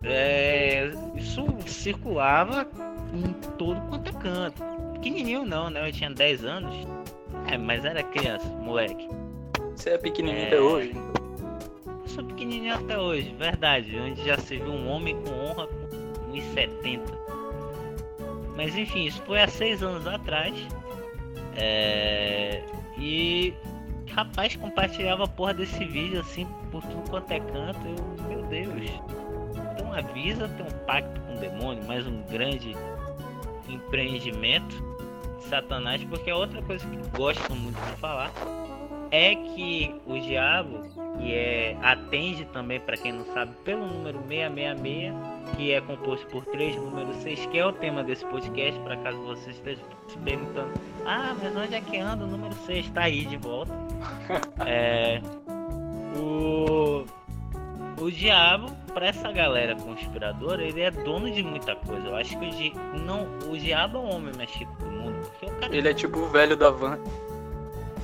é, 0.02 0.90
isso 1.16 1.46
circulava 1.66 2.66
em 3.12 3.33
todo 3.57 3.80
quanto 3.88 4.09
é 4.11 4.20
canto. 4.20 4.62
Pequenininho 4.94 5.44
não, 5.44 5.70
né? 5.70 5.87
Eu 5.88 5.92
tinha 5.92 6.11
10 6.11 6.44
anos. 6.44 6.74
É, 7.50 7.59
mas 7.59 7.85
era 7.85 8.02
criança, 8.02 8.46
moleque. 8.48 9.09
Você 9.76 9.90
é 9.90 9.98
pequenininho 9.98 10.44
É. 10.44 10.46
até 10.46 10.61
hoje. 10.61 10.92
Eu 11.87 12.09
sou 12.09 12.24
pequenininho 12.24 12.74
até 12.74 12.98
hoje, 12.98 13.35
verdade. 13.38 13.98
Onde 13.98 14.24
já 14.24 14.38
se 14.38 14.57
viu 14.57 14.72
um 14.72 14.88
homem 14.88 15.16
com 15.22 15.30
honra 15.30 15.66
com 15.66 16.33
1,70. 16.33 17.00
Mas 18.57 18.76
enfim, 18.76 19.07
isso 19.07 19.20
foi 19.22 19.42
há 19.42 19.48
seis 19.48 19.83
anos 19.83 20.07
atrás. 20.07 20.54
É... 21.57 22.62
E 22.98 23.52
rapaz 24.14 24.55
compartilhava 24.57 25.24
a 25.24 25.29
porra 25.29 25.55
desse 25.55 25.85
vídeo 25.85 26.20
assim 26.20 26.46
por 26.70 26.83
tudo 26.83 27.11
quanto 27.11 27.31
é 27.33 27.40
canto. 27.40 27.81
Eu, 27.87 28.29
meu 28.29 28.42
Deus. 28.46 28.90
Então 29.72 29.92
avisa, 29.92 30.48
tem 30.48 30.66
um 30.66 30.87
pacto 30.87 31.20
com 31.20 31.35
o 31.35 31.38
demônio, 31.38 31.85
mais 31.85 32.07
um 32.07 32.22
grande 32.22 32.77
empreendimento 33.68 34.77
de 35.38 35.44
Satanás, 35.44 36.03
porque 36.05 36.31
é 36.31 36.35
outra 36.35 36.62
coisa 36.62 36.87
que 36.87 36.96
gosto 37.16 37.55
muito 37.55 37.81
de 37.81 38.00
falar 38.00 38.31
é 39.11 39.35
que 39.37 39.94
o 40.07 40.18
diabo, 40.18 40.83
que 41.18 41.33
é 41.33 41.77
atende 41.83 42.44
também 42.46 42.81
para 42.81 42.96
quem 42.96 43.12
não 43.12 43.24
sabe 43.27 43.55
pelo 43.64 43.87
número 43.87 44.18
666, 44.27 45.14
que 45.57 45.72
é 45.72 45.81
composto 45.81 46.27
por 46.27 46.44
três 46.46 46.74
números 46.74 47.16
6, 47.18 47.46
que 47.46 47.59
é 47.59 47.64
o 47.64 47.72
tema 47.72 48.03
desse 48.03 48.24
podcast, 48.27 48.81
para 48.81 48.96
caso 48.96 49.18
você 49.22 49.50
esteja 49.50 49.83
se 50.09 50.18
perguntando, 50.18 50.72
ah, 51.07 51.35
mas 51.43 51.57
onde 51.57 51.75
é 51.75 51.81
que 51.81 51.99
anda 51.99 52.25
o 52.25 52.27
número 52.29 52.55
6? 52.67 52.90
Tá 52.90 53.03
aí 53.03 53.25
de 53.25 53.37
volta. 53.37 53.73
É, 54.67 55.21
o 56.17 57.05
o 58.01 58.11
diabo, 58.11 58.71
para 58.93 59.07
essa 59.07 59.31
galera 59.31 59.77
conspiradora, 59.77 60.62
ele 60.62 60.81
é 60.81 60.90
dono 60.90 61.31
de 61.31 61.43
muita 61.43 61.77
coisa. 61.77 62.09
Eu 62.09 62.17
acho 62.17 62.38
que 62.38 62.45
o, 62.47 62.51
di... 62.51 62.73
não, 63.05 63.27
o 63.49 63.57
diabo 63.57 63.99
é 63.99 64.01
o 64.01 64.05
homem 64.05 64.33
mais 64.37 64.51
rico 64.51 64.73
do 64.83 64.87
mundo, 64.90 65.14
porque 65.31 65.47
o 65.47 65.51
cara 65.61 65.77
Ele 65.77 65.88
é 65.88 65.95
tipo 65.95 66.19
o 66.19 66.29
velho 66.29 66.57
da 66.57 66.71
van. 66.71 66.99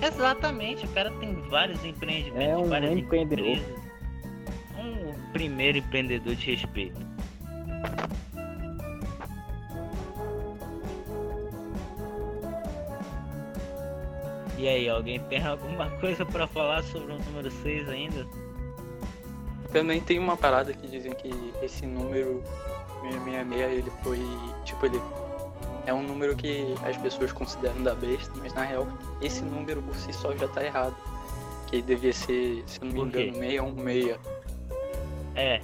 Exatamente, 0.01 0.87
o 0.87 0.89
cara 0.91 1.11
tem 1.13 1.35
vários 1.49 1.85
empreendimentos, 1.85 2.49
É 2.49 2.57
um 2.57 2.69
várias 2.69 2.93
empreendedor. 2.97 3.47
empresas. 3.47 3.81
Um 4.79 5.33
primeiro 5.33 5.79
empreendedor 5.79 6.35
de 6.35 6.51
respeito. 6.53 7.01
E 14.61 14.69
aí, 14.69 14.91
alguém 14.91 15.19
tem 15.21 15.41
alguma 15.47 15.89
coisa 15.93 16.27
pra 16.27 16.47
falar 16.47 16.83
sobre 16.83 17.15
o 17.15 17.19
número 17.19 17.51
6 17.51 17.89
ainda? 17.89 18.27
Também 19.73 20.03
tem 20.03 20.19
uma 20.19 20.37
parada 20.37 20.75
que 20.75 20.87
dizem 20.87 21.13
que 21.15 21.31
esse 21.63 21.87
número 21.87 22.43
666, 23.01 23.79
ele 23.79 23.93
foi. 24.03 24.19
Tipo, 24.67 24.85
ele 24.85 25.01
é 25.87 25.95
um 25.95 26.03
número 26.03 26.37
que 26.37 26.75
as 26.85 26.95
pessoas 26.99 27.33
consideram 27.33 27.83
da 27.83 27.95
besta, 27.95 28.31
mas 28.37 28.53
na 28.53 28.65
real, 28.65 28.87
esse 29.23 29.43
número 29.43 29.81
por 29.81 29.95
si 29.95 30.13
só 30.13 30.37
já 30.37 30.47
tá 30.49 30.63
errado. 30.63 30.95
Que 31.69 31.81
devia 31.81 32.13
ser, 32.13 32.63
se 32.67 32.81
eu 32.83 32.87
não 32.89 32.93
me 32.93 33.01
engano, 33.01 33.39
616. 33.39 34.19
É, 35.37 35.63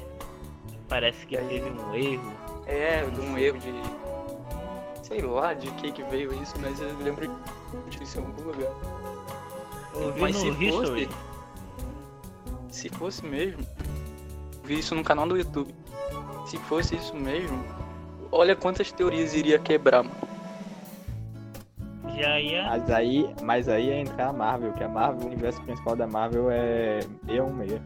parece 0.89 1.27
que 1.27 1.37
aí? 1.37 1.47
teve 1.49 1.69
um 1.69 1.95
erro. 1.95 2.33
É, 2.67 3.05
de 3.05 3.21
um 3.21 3.37
erro 3.37 3.59
de. 3.59 3.73
Sei 5.03 5.21
lá 5.21 5.53
de 5.53 5.71
que 5.73 5.93
que 5.93 6.03
veio 6.05 6.33
isso, 6.43 6.55
mas 6.61 6.81
eu 6.81 6.97
lembro 6.99 7.31
isso 8.01 8.19
em 8.19 8.25
algum 8.25 8.43
lugar. 8.43 8.73
Mas 10.19 10.37
se 10.37 10.49
History. 10.49 11.07
fosse. 11.07 11.09
Se 12.69 12.89
fosse 12.91 13.25
mesmo. 13.25 13.67
Vi 14.65 14.79
isso 14.79 14.95
no 14.95 15.03
canal 15.03 15.27
do 15.27 15.37
YouTube. 15.37 15.75
Se 16.47 16.59
fosse 16.59 16.97
isso 16.97 17.15
mesmo. 17.15 17.65
Olha 18.31 18.55
quantas 18.55 18.93
teorias 18.93 19.35
iria 19.35 19.59
quebrar, 19.59 20.03
mano. 20.03 20.17
Já 22.17 22.41
ia. 22.41 22.65
Mas 22.65 22.91
aí, 22.91 23.35
mas 23.43 23.69
aí 23.69 23.91
é 23.91 24.01
entrar 24.01 24.29
a 24.29 24.33
Marvel, 24.33 24.73
que 24.73 24.83
a 24.83 24.89
Marvel, 24.89 25.23
o 25.23 25.27
universo 25.27 25.61
principal 25.63 25.95
da 25.95 26.07
Marvel 26.07 26.51
é 26.51 27.01
616. 27.27 27.81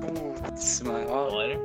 Putz, 0.00 0.82
mano, 0.82 1.10
Olha. 1.10 1.60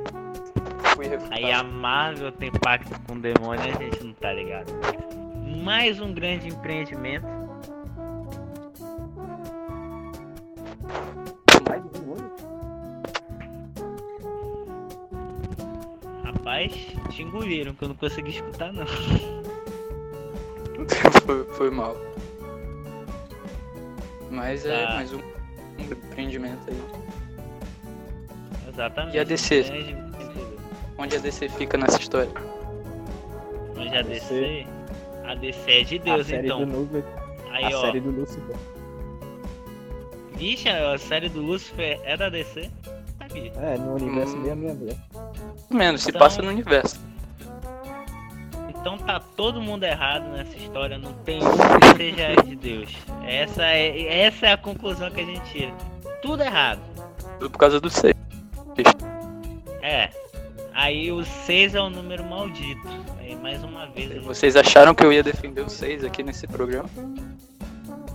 Aí 1.30 1.52
a 1.52 1.62
Marvel 1.62 2.32
tem 2.32 2.50
pacto 2.50 2.98
com 3.06 3.14
o 3.14 3.20
demônio 3.20 3.64
e 3.66 3.70
a 3.70 3.74
gente 3.74 4.04
não 4.04 4.14
tá 4.14 4.32
ligado. 4.32 4.72
Mais 5.66 6.00
um 6.00 6.14
grande 6.14 6.46
empreendimento. 6.46 7.26
Um? 12.06 12.14
Rapaz, 16.22 16.72
te 17.10 17.22
engoliram 17.22 17.74
que 17.74 17.82
eu 17.82 17.88
não 17.88 17.96
consegui 17.96 18.30
escutar 18.30 18.72
não. 18.72 18.86
foi, 21.26 21.44
foi 21.46 21.70
mal. 21.70 21.96
Mas 24.30 24.64
é 24.64 24.86
Tá. 24.86 24.94
mais 24.94 25.12
um, 25.12 25.18
um 25.18 25.82
empreendimento 25.82 26.70
aí. 26.70 26.80
Exatamente. 28.68 29.16
E 29.16 29.18
a 29.18 29.24
DC? 29.24 29.64
Onde 30.96 31.16
a 31.16 31.18
DC 31.18 31.48
fica 31.48 31.76
nessa 31.76 31.98
história? 31.98 32.30
Mas 33.74 33.92
a 33.92 34.02
DC. 34.02 34.75
A 35.26 35.34
DC 35.34 35.70
é 35.70 35.82
de 35.84 35.98
Deus, 35.98 36.20
a 36.20 36.24
série 36.24 36.46
então. 36.46 36.64
do 36.64 36.76
Lucifer. 36.78 37.04
Aí, 37.50 37.64
a 37.72 37.78
ó. 37.78 37.80
série 37.80 38.00
do 38.00 38.10
Lucifer. 38.10 38.56
Vixe, 40.34 40.68
a 40.68 40.98
série 40.98 41.28
do 41.28 41.40
Lucifer 41.40 42.00
é 42.04 42.16
da 42.16 42.28
DC? 42.28 42.70
Sabia. 43.18 43.52
É, 43.56 43.78
no 43.78 43.94
universo 43.94 44.36
Hum. 44.36 44.44
666. 44.44 44.96
Menos, 45.70 46.02
se 46.02 46.10
Então- 46.10 46.18
passa 46.20 46.42
no 46.42 46.48
universo. 46.48 47.00
Então 48.68 48.98
tá 48.98 49.18
todo 49.18 49.60
mundo 49.60 49.82
errado 49.82 50.28
nessa 50.30 50.56
história, 50.56 50.96
não 50.96 51.12
tem 51.12 51.38
um 51.42 51.48
que 51.80 51.96
seja 51.96 52.36
de 52.44 52.54
Deus. 52.54 52.96
Essa 53.26 53.64
é, 53.64 54.20
essa 54.26 54.46
é 54.46 54.52
a 54.52 54.56
conclusão 54.56 55.10
que 55.10 55.20
a 55.20 55.24
gente 55.24 55.40
tira. 55.50 55.72
Tudo 56.22 56.42
errado. 56.44 56.80
Tudo 57.40 57.50
por 57.50 57.58
causa 57.58 57.80
do 57.80 57.90
6. 57.90 58.14
É. 59.82 60.08
Aí 60.76 61.10
o 61.10 61.24
6 61.24 61.74
é 61.74 61.80
o 61.80 61.88
número 61.88 62.22
maldito. 62.22 62.86
Aí 63.18 63.34
mais 63.34 63.64
uma 63.64 63.86
vez 63.86 64.12
gente 64.12 64.20
Vocês 64.20 64.56
acharam 64.56 64.94
que 64.94 65.02
eu 65.02 65.10
ia 65.10 65.22
defender 65.22 65.62
o 65.62 65.70
6 65.70 66.04
aqui 66.04 66.22
nesse 66.22 66.46
programa? 66.46 66.90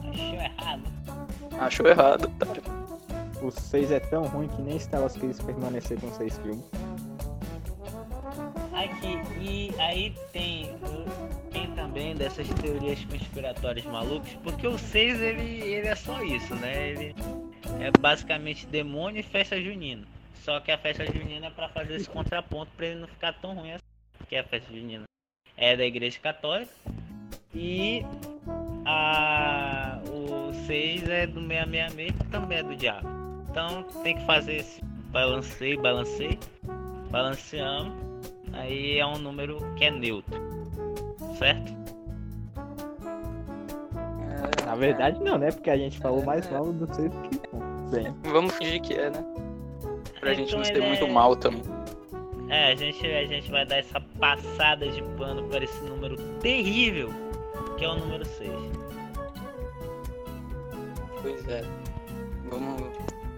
achou 0.08 0.40
errado. 0.40 0.84
Achou 1.60 1.88
errado, 1.88 2.32
tá? 2.38 2.46
O 3.42 3.50
6 3.50 3.92
é 3.92 4.00
tão 4.00 4.26
ruim 4.26 4.48
que 4.48 4.62
nem 4.62 4.78
Star 4.78 5.02
Wars 5.02 5.14
quis 5.14 5.42
permanecer 5.42 6.00
com 6.00 6.14
6 6.14 6.38
filmes. 6.38 6.64
Aqui, 8.74 9.20
e 9.42 9.74
aí 9.80 10.14
tem, 10.32 10.70
tem 11.52 11.72
também 11.72 12.16
dessas 12.16 12.48
teorias 12.48 13.04
conspiratórias 13.06 13.86
malucas, 13.86 14.34
porque 14.44 14.68
o 14.68 14.78
6 14.78 15.20
ele, 15.20 15.62
ele 15.62 15.88
é 15.88 15.96
só 15.96 16.22
isso, 16.22 16.54
né? 16.58 16.90
Ele 16.90 17.16
é 17.80 17.90
basicamente 18.00 18.68
demônio 18.68 19.20
e 19.20 19.24
festa 19.24 19.60
junina. 19.60 20.06
Só 20.42 20.60
que 20.60 20.72
a 20.72 20.78
festa 20.78 21.06
junina 21.06 21.48
é 21.48 21.50
pra 21.52 21.70
fazer 21.70 21.96
esse 21.96 22.10
contraponto 22.10 22.72
pra 22.76 22.88
ele 22.88 23.02
não 23.02 23.08
ficar 23.08 23.34
tão 23.34 23.54
ruim 23.54 23.74
assim. 23.74 23.86
Porque 24.18 24.36
a 24.36 24.44
festa 24.44 24.74
junina 24.74 25.04
é 25.56 25.78
da 25.78 25.86
igreja 25.86 26.20
católica 26.20 26.72
e 27.54 28.04
a, 28.86 30.00
o 30.08 30.52
6 30.66 31.08
é 31.10 31.28
do 31.28 31.42
666 31.42 32.12
que 32.12 32.28
também 32.30 32.58
é 32.58 32.64
do 32.64 32.76
diabo. 32.76 33.08
Então 33.50 33.84
tem 34.02 34.16
que 34.16 34.26
fazer 34.26 34.56
esse 34.58 34.84
balanceio, 35.12 35.80
balanceio, 35.80 36.40
balanceamos. 37.12 37.94
Aí 38.54 38.98
é 38.98 39.06
um 39.06 39.18
número 39.20 39.60
que 39.76 39.86
é 39.86 39.92
neutro. 39.92 40.42
Certo? 41.38 41.72
Na 44.66 44.76
verdade, 44.76 45.20
não, 45.22 45.38
né? 45.38 45.52
Porque 45.52 45.70
a 45.70 45.78
gente 45.78 46.00
falou 46.00 46.24
mais 46.24 46.50
mal 46.50 46.72
do 46.72 46.92
6 46.94 47.12
que 47.12 47.92
bem. 47.92 48.16
Vamos 48.24 48.56
fingir 48.56 48.82
que 48.82 48.94
é, 48.94 49.10
né? 49.10 49.51
Pra 50.22 50.34
gente 50.34 50.48
Então 50.48 50.60
não 50.60 50.66
ser 50.66 50.78
ele 50.78 50.88
muito 50.88 51.04
é- 51.06 51.10
mal 51.12 51.36
também. 51.36 51.62
É, 52.50 52.72
a 52.72 52.76
gente, 52.76 53.06
a 53.08 53.26
gente 53.26 53.50
vai 53.50 53.66
dar 53.66 53.78
essa 53.78 54.00
passada 54.20 54.88
de 54.88 55.02
pano 55.18 55.44
para 55.44 55.64
esse 55.64 55.82
número 55.84 56.16
terrível, 56.42 57.10
que 57.78 57.86
é 57.86 57.90
o 57.90 57.96
número 57.96 58.26
6. 58.26 58.52
Pois 61.22 61.48
é. 61.48 61.64
Vamos, 62.50 62.82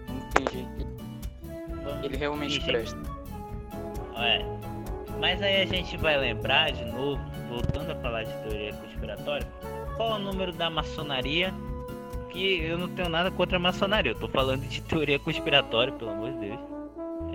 vamos 0.06 0.24
fingir 0.36 0.66
que 0.76 2.06
ele 2.06 2.16
realmente 2.16 2.54
fingir. 2.60 2.72
presta. 2.72 2.98
É. 4.16 4.44
Mas 5.20 5.40
aí 5.40 5.62
a 5.62 5.66
gente 5.66 5.96
vai 5.96 6.16
lembrar 6.16 6.72
de 6.72 6.84
novo, 6.86 7.22
voltando 7.48 7.92
a 7.92 7.94
falar 7.96 8.24
de 8.24 8.32
teoria 8.48 8.72
conspiratória, 8.74 9.46
qual 9.96 10.10
é 10.10 10.14
o 10.14 10.18
número 10.18 10.52
da 10.52 10.68
maçonaria? 10.68 11.54
Que 12.30 12.64
eu 12.64 12.76
não 12.76 12.88
tenho 12.88 13.08
nada 13.08 13.30
contra 13.30 13.58
a 13.58 13.60
maçonaria, 13.60 14.10
eu 14.10 14.18
tô 14.18 14.26
falando 14.26 14.62
de 14.66 14.80
teoria 14.82 15.20
conspiratória, 15.20 15.92
pelo 15.92 16.10
amor 16.10 16.32
de 16.32 16.38
Deus. 16.48 16.58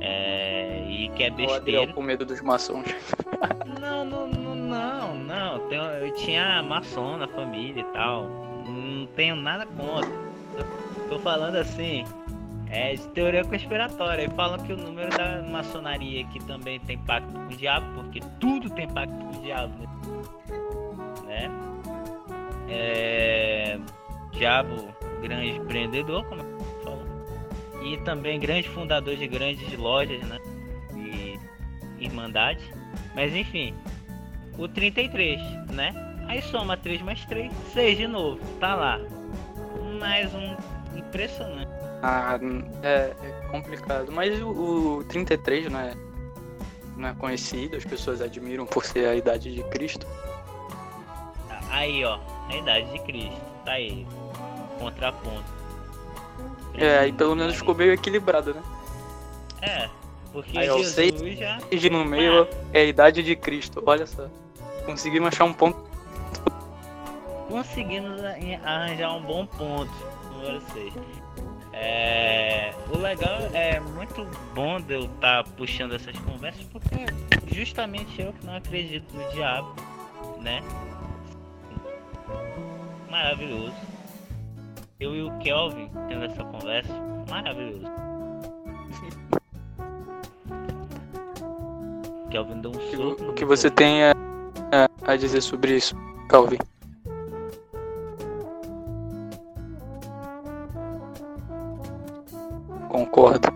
É, 0.02 0.84
e 0.88 1.10
que 1.10 1.24
é 1.24 1.28
O 1.30 1.34
Adriel 1.34 1.58
besteira. 1.58 1.94
com 1.94 2.02
medo 2.02 2.26
dos 2.26 2.42
maçons. 2.42 2.86
Não, 3.80 4.04
não, 4.04 4.28
não, 4.28 4.56
não, 4.56 5.16
não. 5.16 5.72
Eu 5.72 6.14
tinha 6.16 6.62
maçom 6.62 7.18
na 7.18 7.28
família 7.28 7.82
e 7.82 7.94
tal. 7.94 8.24
Não 8.68 9.06
tenho 9.16 9.36
nada 9.36 9.66
contra. 9.66 10.10
Tô 11.08 11.18
falando 11.20 11.56
assim, 11.56 12.04
é 12.70 12.94
de 12.96 13.08
teoria 13.10 13.44
conspiratória. 13.46 14.26
E 14.26 14.30
falam 14.30 14.60
que 14.60 14.74
o 14.74 14.78
número 14.78 15.10
da 15.18 15.42
maçonaria 15.44 16.26
que 16.26 16.40
também 16.44 16.80
tem 16.82 16.98
pacto 17.00 17.32
com 17.34 17.46
o 17.46 17.58
diabo, 17.58 17.86
porque 17.96 18.20
tudo 18.40 18.70
tem 18.70 18.88
pacto 18.90 19.14
com 19.16 19.38
o 19.38 19.42
diabo, 19.42 19.74
né? 21.26 21.50
É. 22.70 23.80
Diabo, 24.32 24.90
grande 25.22 25.52
empreendedor, 25.52 26.24
como 26.26 26.42
falo. 26.44 26.49
E 27.84 27.98
também 27.98 28.40
grande 28.40 28.68
fundador 28.70 29.16
de 29.16 29.28
grandes 29.28 29.78
lojas, 29.78 30.22
né? 30.24 30.40
E 30.96 31.40
irmandade. 32.00 32.62
Mas 33.16 33.34
enfim, 33.34 33.74
o 34.58 34.68
33, 34.68 35.40
né? 35.72 35.94
Aí 36.28 36.42
soma 36.42 36.78
3 36.78 37.02
mais 37.02 37.26
3, 37.26 37.52
6 37.74 37.98
de 37.98 38.08
novo, 38.08 38.40
tá 38.60 38.76
lá. 38.76 39.00
Mais 40.00 40.34
um 40.36 40.56
impressionante. 40.96 41.72
Ah, 42.02 42.40
é, 42.84 43.14
é 43.22 43.48
complicado. 43.52 44.12
Mas 44.12 44.40
o, 44.42 45.00
o 45.00 45.04
33 45.06 45.72
não 45.72 45.80
é, 45.80 45.94
não 46.96 47.10
é 47.10 47.14
conhecido, 47.14 47.76
as 47.76 47.84
pessoas 47.84 48.22
admiram 48.22 48.66
por 48.66 48.86
ser 48.86 49.08
a 49.08 49.16
idade 49.16 49.54
de 49.54 49.64
Cristo. 49.70 50.06
Aí, 51.72 52.04
ó, 52.06 52.20
a 52.48 52.56
idade 52.56 52.92
de 52.92 53.00
Cristo, 53.00 53.42
tá 53.66 53.74
aí. 53.74 54.06
Contraponto. 54.80 55.59
É, 56.76 57.00
aí 57.00 57.12
pelo 57.12 57.36
menos 57.36 57.56
ficou 57.56 57.76
meio 57.76 57.92
equilibrado, 57.94 58.54
né? 58.54 58.62
É, 59.62 59.90
porque 60.32 60.58
Aí, 60.58 60.66
Jesus 60.68 60.88
seis- 60.90 61.38
já. 61.38 61.60
No 61.92 62.06
meio 62.06 62.48
é 62.74 62.82
a 62.82 62.86
idade 62.86 63.22
de 63.24 63.36
Cristo, 63.36 63.84
olha 63.86 64.06
só. 64.08 64.28
Conseguimos 64.86 65.28
achar 65.30 65.44
um 65.46 65.54
ponto. 65.54 65.78
conseguimos 67.50 68.22
arranjar 68.64 69.16
um 69.16 69.22
bom 69.22 69.46
ponto, 69.46 69.92
número 70.32 70.62
6. 70.74 70.94
É, 71.74 72.74
o 72.94 72.98
legal 72.98 73.40
é 73.54 73.80
muito 73.80 74.26
bom 74.54 74.80
de 74.82 74.94
eu 74.96 75.06
estar 75.06 75.44
puxando 75.56 75.94
essas 75.96 76.18
conversas 76.20 76.64
porque 76.66 77.06
justamente 77.54 78.22
eu 78.22 78.34
que 78.34 78.46
não 78.46 78.56
acredito 78.56 79.12
no 79.16 79.32
diabo, 79.32 79.74
né? 80.42 80.62
Maravilhoso. 83.10 83.74
Eu 85.00 85.16
e 85.16 85.24
o 85.24 85.32
Kelvin 85.40 85.90
tendo 86.08 86.26
essa 86.26 86.44
conversa, 86.44 86.94
maravilhoso. 87.30 87.86
Kelvin 92.30 92.62
deu 92.62 92.72
um 92.72 92.92
soco. 92.92 93.24
o 93.30 93.34
que 93.34 93.46
você 93.46 93.72
tem 93.72 94.04
a, 94.04 94.14
a- 95.08 95.16
dizer 95.16 95.42
sobre 95.42 95.78
isso, 95.78 95.96
Calvin? 96.28 96.58
Concordo. 102.90 103.48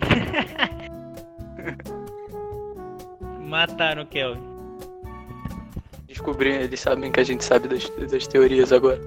Mataram 3.40 4.02
o 4.02 4.06
Kelvin. 4.06 4.42
Descobri, 6.06 6.50
eles 6.50 6.80
sabem 6.80 7.10
que 7.12 7.20
a 7.20 7.24
gente 7.24 7.44
sabe 7.44 7.68
das, 7.68 7.88
das 8.10 8.26
teorias 8.26 8.72
agora. 8.72 9.00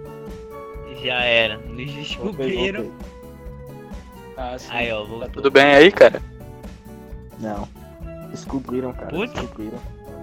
Já 1.03 1.23
era. 1.23 1.57
Nos 1.57 1.65
Voltei, 1.67 1.85
descobriram. 1.95 2.83
voltei. 2.83 3.07
Ah, 4.37 4.57
sim. 4.57 4.67
Aí, 4.71 4.91
ó, 4.91 5.05
Tá 5.19 5.27
tudo 5.29 5.51
bem 5.51 5.65
aí, 5.65 5.91
cara? 5.91 6.21
Não. 7.39 7.67
Descobriram, 8.29 8.93
cara. 8.93 9.07
Putz. 9.07 9.33
Descobriram. 9.33 9.79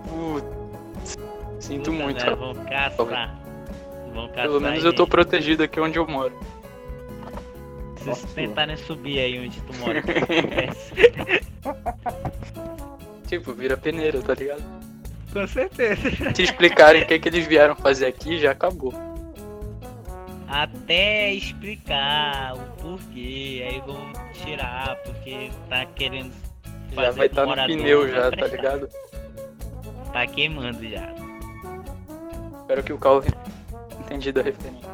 Putz, 0.09 1.17
Sinto 1.61 1.91
Puta 1.91 2.03
muito. 2.05 2.17
merda, 2.25 2.37
Vão 2.37 2.55
caçar. 2.55 3.39
Vão 4.15 4.29
caçar. 4.29 4.43
Pelo 4.43 4.61
menos 4.61 4.85
eu 4.85 4.95
tô 4.95 5.07
protegido 5.07 5.63
aqui 5.63 5.81
onde 5.81 5.99
eu 5.99 6.07
moro. 6.07 6.33
Se 7.99 8.07
Nossa, 8.07 8.27
tentarem 8.29 8.77
subir 8.77 9.19
aí 9.19 9.47
onde 9.47 9.61
tu 9.61 9.75
mora. 9.79 10.03
Tipo, 13.27 13.53
vira 13.53 13.77
peneira, 13.77 14.23
tá 14.23 14.35
ligado? 14.35 14.63
Com 15.33 15.47
certeza. 15.49 16.01
Se 16.35 16.43
explicarem 16.43 17.03
o 17.03 17.07
que, 17.07 17.19
que 17.19 17.29
eles 17.29 17.47
vieram 17.47 17.75
fazer 17.75 18.07
aqui, 18.07 18.39
já 18.39 18.53
acabou. 18.53 18.95
Até 20.57 21.35
explicar 21.35 22.55
o 22.57 22.61
porquê. 22.81 23.63
Aí 23.69 23.79
vão 23.87 24.11
tirar, 24.33 24.97
porque 25.05 25.51
tá 25.69 25.85
querendo. 25.85 26.33
Já 26.93 26.95
fazer 26.95 27.19
vai 27.19 27.27
estar 27.27 27.43
no 27.43 27.49
morador 27.49 27.77
pneu 27.77 28.09
já, 28.09 28.31
tá 28.31 28.47
ligado? 28.47 28.89
Tá 30.15 30.27
queimando 30.27 30.89
já. 30.89 31.13
Espero 32.61 32.83
que 32.83 32.93
o 32.95 32.99
Calvin 32.99 33.29
entendido 34.01 34.41
a 34.41 34.43
referência. 34.45 34.89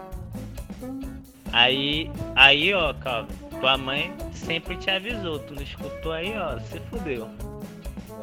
Aí, 1.53 2.11
aí, 2.35 2.75
ó, 2.75 2.93
Calvin, 2.95 3.33
tua 3.61 3.79
mãe 3.79 4.13
sempre 4.33 4.77
te 4.79 4.91
avisou. 4.91 5.39
Tu 5.39 5.55
não 5.55 5.63
escutou 5.63 6.11
aí, 6.11 6.37
ó, 6.37 6.59
se 6.59 6.81
fudeu. 6.91 7.31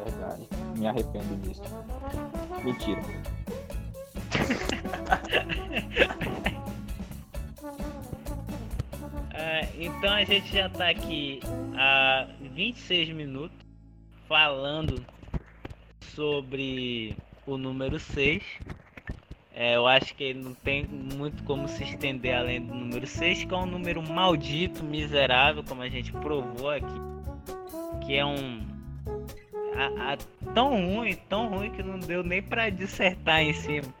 Verdade. 0.04 0.46
Me 0.76 0.86
arrependo 0.86 1.36
disso. 1.36 1.62
Mentira. 2.62 3.00
É, 9.60 9.68
então 9.78 10.12
a 10.12 10.24
gente 10.24 10.52
já 10.54 10.68
tá 10.68 10.88
aqui 10.88 11.40
há 11.76 12.26
26 12.40 13.10
minutos 13.10 13.56
falando 14.28 15.04
sobre 16.14 17.16
o 17.46 17.56
número 17.56 17.98
6. 17.98 18.42
É, 19.54 19.76
eu 19.76 19.86
acho 19.86 20.14
que 20.14 20.32
não 20.32 20.54
tem 20.54 20.84
muito 20.86 21.42
como 21.44 21.68
se 21.68 21.82
estender 21.82 22.34
além 22.34 22.62
do 22.62 22.72
número 22.74 23.06
6, 23.06 23.44
que 23.44 23.52
é 23.52 23.56
um 23.56 23.66
número 23.66 24.02
maldito, 24.02 24.82
miserável, 24.84 25.62
como 25.64 25.82
a 25.82 25.88
gente 25.88 26.12
provou 26.12 26.70
aqui. 26.70 27.00
Que 28.06 28.14
é 28.16 28.24
um. 28.24 28.62
a- 29.76 30.12
a- 30.12 30.52
tão 30.54 30.70
ruim, 30.94 31.14
tão 31.28 31.48
ruim 31.48 31.70
que 31.70 31.82
não 31.82 31.98
deu 31.98 32.22
nem 32.22 32.42
pra 32.42 32.70
dissertar 32.70 33.40
em 33.42 33.52
cima 33.52 33.92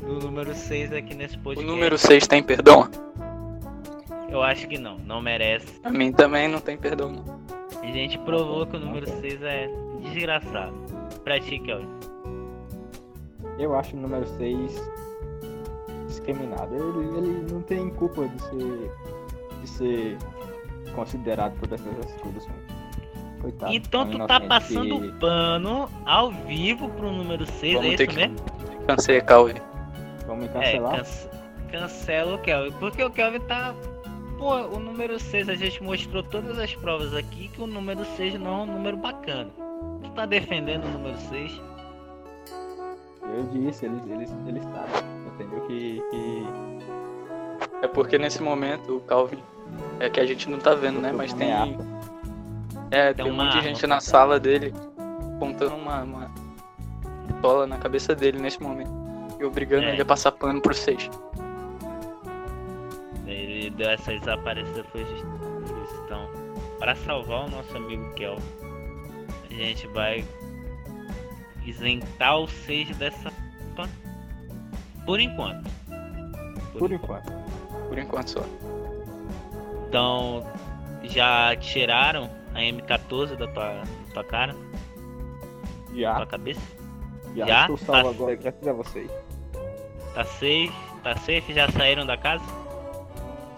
do 0.00 0.18
número 0.20 0.54
6 0.54 0.92
aqui 0.92 1.14
nesse 1.14 1.36
O 1.36 1.40
podcast. 1.40 1.70
número 1.70 1.96
6 1.98 2.26
tem 2.26 2.42
perdão? 2.42 2.88
Eu 4.36 4.42
acho 4.42 4.68
que 4.68 4.76
não, 4.78 4.98
não 4.98 5.20
merece. 5.22 5.80
A 5.82 5.90
mim 5.90 6.12
também 6.12 6.46
não 6.46 6.60
tem 6.60 6.76
perdão, 6.76 7.10
não. 7.10 7.24
A 7.82 7.86
gente 7.86 8.18
provou 8.18 8.66
que 8.66 8.76
o 8.76 8.80
número 8.80 9.06
6 9.08 9.42
é 9.42 9.68
desgraçado. 10.02 10.74
Pra 11.24 11.40
ti, 11.40 11.58
Kelvin. 11.58 11.88
Eu 13.58 13.74
acho 13.74 13.96
o 13.96 14.00
número 14.00 14.26
6 14.26 14.90
discriminado. 16.06 16.74
Ele, 16.74 17.18
ele 17.18 17.52
não 17.52 17.62
tem 17.62 17.88
culpa 17.90 18.28
de 18.28 18.42
ser, 18.42 18.92
de 19.62 19.68
ser 19.68 20.18
considerado 20.94 21.58
todas 21.58 21.80
essas 21.86 22.12
coisas. 22.20 22.46
mano. 22.46 22.66
Coitado. 23.40 23.72
então 23.74 24.06
tão 24.08 24.20
tu 24.20 24.26
tá 24.26 24.40
passando 24.40 25.00
que- 25.00 25.12
pano 25.20 25.88
ao 26.04 26.30
vivo 26.32 26.88
pro 26.90 27.10
número 27.12 27.44
6, 27.46 27.72
é 27.74 27.76
Vamos 27.76 27.88
isso 27.88 27.96
ter 27.98 28.06
que 28.08 28.16
mesmo? 28.16 28.36
Cansei, 28.86 29.20
Calvin. 29.20 29.54
Vamos 30.26 30.44
me 30.44 30.50
É, 30.50 30.52
cancelar? 30.52 30.96
cance- 30.96 31.28
cancela 31.70 32.34
o 32.34 32.38
Kelvin. 32.38 32.72
Porque 32.78 33.02
o 33.04 33.10
Kelvin 33.10 33.40
tá. 33.40 33.74
Pô, 34.38 34.54
o 34.54 34.78
número 34.78 35.18
6, 35.18 35.48
a 35.48 35.54
gente 35.54 35.82
mostrou 35.82 36.22
todas 36.22 36.58
as 36.58 36.74
provas 36.74 37.14
aqui 37.14 37.48
que 37.48 37.60
o 37.60 37.66
número 37.66 38.04
6 38.16 38.38
não 38.38 38.60
é 38.60 38.62
um 38.62 38.66
número 38.66 38.96
bacana. 38.96 39.50
Tu 40.02 40.10
tá 40.10 40.26
defendendo 40.26 40.84
o 40.84 40.88
número 40.88 41.16
6? 41.30 41.60
Eu 43.34 43.44
disse, 43.50 43.86
eles, 43.86 44.06
eles, 44.06 44.34
eles 44.46 44.62
sabem. 44.64 45.16
Entendeu? 45.34 45.60
Que, 45.66 46.02
que 46.10 46.46
É 47.82 47.88
porque 47.88 48.18
nesse 48.18 48.42
momento 48.42 48.96
o 48.96 49.00
Calvin 49.00 49.42
é 50.00 50.08
que 50.10 50.20
a 50.20 50.26
gente 50.26 50.48
não 50.50 50.58
tá 50.58 50.74
vendo, 50.74 51.00
né? 51.00 51.12
Mas 51.12 51.32
tem. 51.32 51.50
É, 52.90 53.12
Tem 53.12 53.24
tem 53.24 53.32
um 53.32 53.36
monte 53.36 53.52
de 53.58 53.62
gente 53.62 53.86
na 53.86 54.00
sala 54.00 54.38
dele 54.38 54.72
apontando 55.36 55.74
uma, 55.74 56.02
uma 56.02 56.30
pistola 57.26 57.66
na 57.66 57.78
cabeça 57.78 58.14
dele 58.14 58.38
nesse 58.38 58.62
momento. 58.62 58.90
E 59.40 59.44
obrigando 59.44 59.84
É. 59.86 59.92
ele 59.92 60.02
a 60.02 60.04
passar 60.04 60.32
pano 60.32 60.60
pro 60.60 60.72
6. 60.74 61.10
Ele 63.66 63.74
deu 63.74 63.90
essa 63.90 64.16
desaparecida 64.16 64.84
foi 64.84 65.04
por 65.04 65.12
isso. 65.12 66.02
Então, 66.04 66.30
para 66.78 66.94
salvar 66.94 67.46
o 67.46 67.50
nosso 67.50 67.76
amigo 67.76 68.08
Kelvin, 68.14 68.42
a 69.50 69.54
gente 69.54 69.86
vai 69.88 70.24
isentar 71.64 72.38
o 72.38 72.46
6 72.46 72.96
dessa 72.96 73.32
por 75.04 75.18
enquanto. 75.20 75.68
Por 76.78 76.92
enquanto. 76.92 77.32
Por 77.88 77.98
enquanto 77.98 78.28
só. 78.30 78.44
Então, 79.88 80.46
já 81.02 81.56
tiraram 81.56 82.30
a 82.54 82.58
M14 82.60 83.36
da 83.36 83.46
tua, 83.48 83.74
da 83.74 84.12
tua 84.14 84.24
cara, 84.24 84.52
da 84.52 85.94
Já, 85.96 86.14
tua 86.16 86.26
cabeça? 86.26 86.60
Já, 87.34 87.46
Já? 87.46 87.60
estou 87.62 87.76
salvo 87.78 88.02
Tá. 88.02 88.10
agora, 88.10 88.34
graças 88.36 88.68
a 88.68 88.72
vocês. 88.72 89.10
Tá 90.14 90.24
safe? 90.24 90.72
Tá 91.02 91.16
safe? 91.16 91.52
Já 91.52 91.68
saíram 91.70 92.06
da 92.06 92.16
casa? 92.16 92.44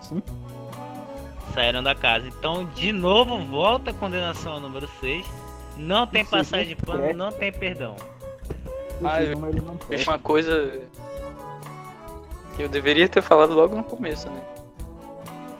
Sim. 0.08 0.22
Saíram 1.54 1.82
da 1.82 1.94
casa. 1.94 2.26
Então, 2.28 2.64
de 2.74 2.92
novo, 2.92 3.38
volta 3.46 3.90
a 3.90 3.94
condenação 3.94 4.54
ao 4.54 4.60
número 4.60 4.88
6. 5.00 5.26
Não 5.76 6.06
tem 6.06 6.22
Isso 6.22 6.30
passagem 6.30 6.66
de 6.68 6.72
é 6.72 6.76
pano, 6.76 6.98
correto. 7.00 7.18
não 7.18 7.32
tem 7.32 7.52
perdão. 7.52 7.96
Ah, 9.04 9.22
eu- 9.22 9.38
É 9.90 10.02
uma 10.02 10.18
coisa 10.18 10.80
que 12.56 12.62
eu 12.62 12.68
deveria 12.68 13.08
ter 13.08 13.22
falado 13.22 13.54
logo 13.54 13.76
no 13.76 13.84
começo, 13.84 14.28
né? 14.28 14.40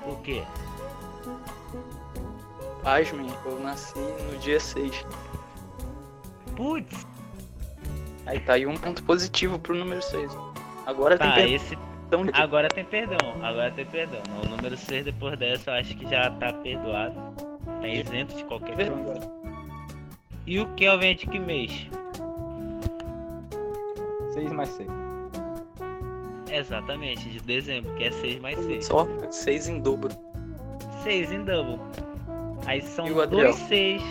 O 0.06 0.16
quê? 0.16 0.42
Pasmem, 2.82 3.28
eu 3.44 3.61
nasci 3.61 3.98
no 3.98 4.38
dia 4.38 4.58
6. 4.58 5.04
Putz, 6.56 7.06
Aí 8.26 8.40
tá 8.40 8.54
aí 8.54 8.66
um 8.66 8.76
ponto 8.76 9.02
positivo 9.04 9.58
pro 9.58 9.74
número 9.74 10.02
6. 10.02 10.30
Agora 10.87 11.16
tá, 11.16 11.32
tem 11.32 11.54
esse. 11.54 11.78
Perdão. 12.09 12.31
Agora 12.35 12.68
tem 12.68 12.85
perdão. 12.85 13.18
Agora 13.42 13.71
tem 13.71 13.87
perdão. 13.87 14.21
O 14.42 14.49
número 14.49 14.77
6 14.77 15.05
depois 15.05 15.38
dessa 15.38 15.71
eu 15.71 15.75
acho 15.75 15.97
que 15.97 16.09
já 16.09 16.31
tá 16.31 16.53
perdoado. 16.53 17.14
Tá 17.81 17.88
isento 17.88 18.35
de 18.35 18.44
qualquer 18.44 18.75
coisa. 18.77 19.38
E 20.47 20.59
o 20.59 20.66
Kelvin 20.75 21.09
é 21.09 21.14
de 21.14 21.27
que 21.27 21.38
mês? 21.38 21.88
6 24.33 24.53
mais 24.53 24.68
6. 24.71 24.88
Exatamente, 26.51 27.29
de 27.29 27.40
dezembro, 27.40 27.94
que 27.97 28.05
é 28.05 28.11
6 28.11 28.40
mais 28.40 28.59
6. 28.59 28.87
Só 28.87 29.07
6 29.31 29.68
em 29.68 29.81
dobro. 29.81 30.11
6 31.03 31.33
em 31.33 31.44
double. 31.44 31.79
Aí 32.66 32.83
são 32.83 33.07
E 33.07 33.12
o 33.12 33.21
Adriel? 33.21 33.51
2 33.51 33.57
6. 33.57 34.03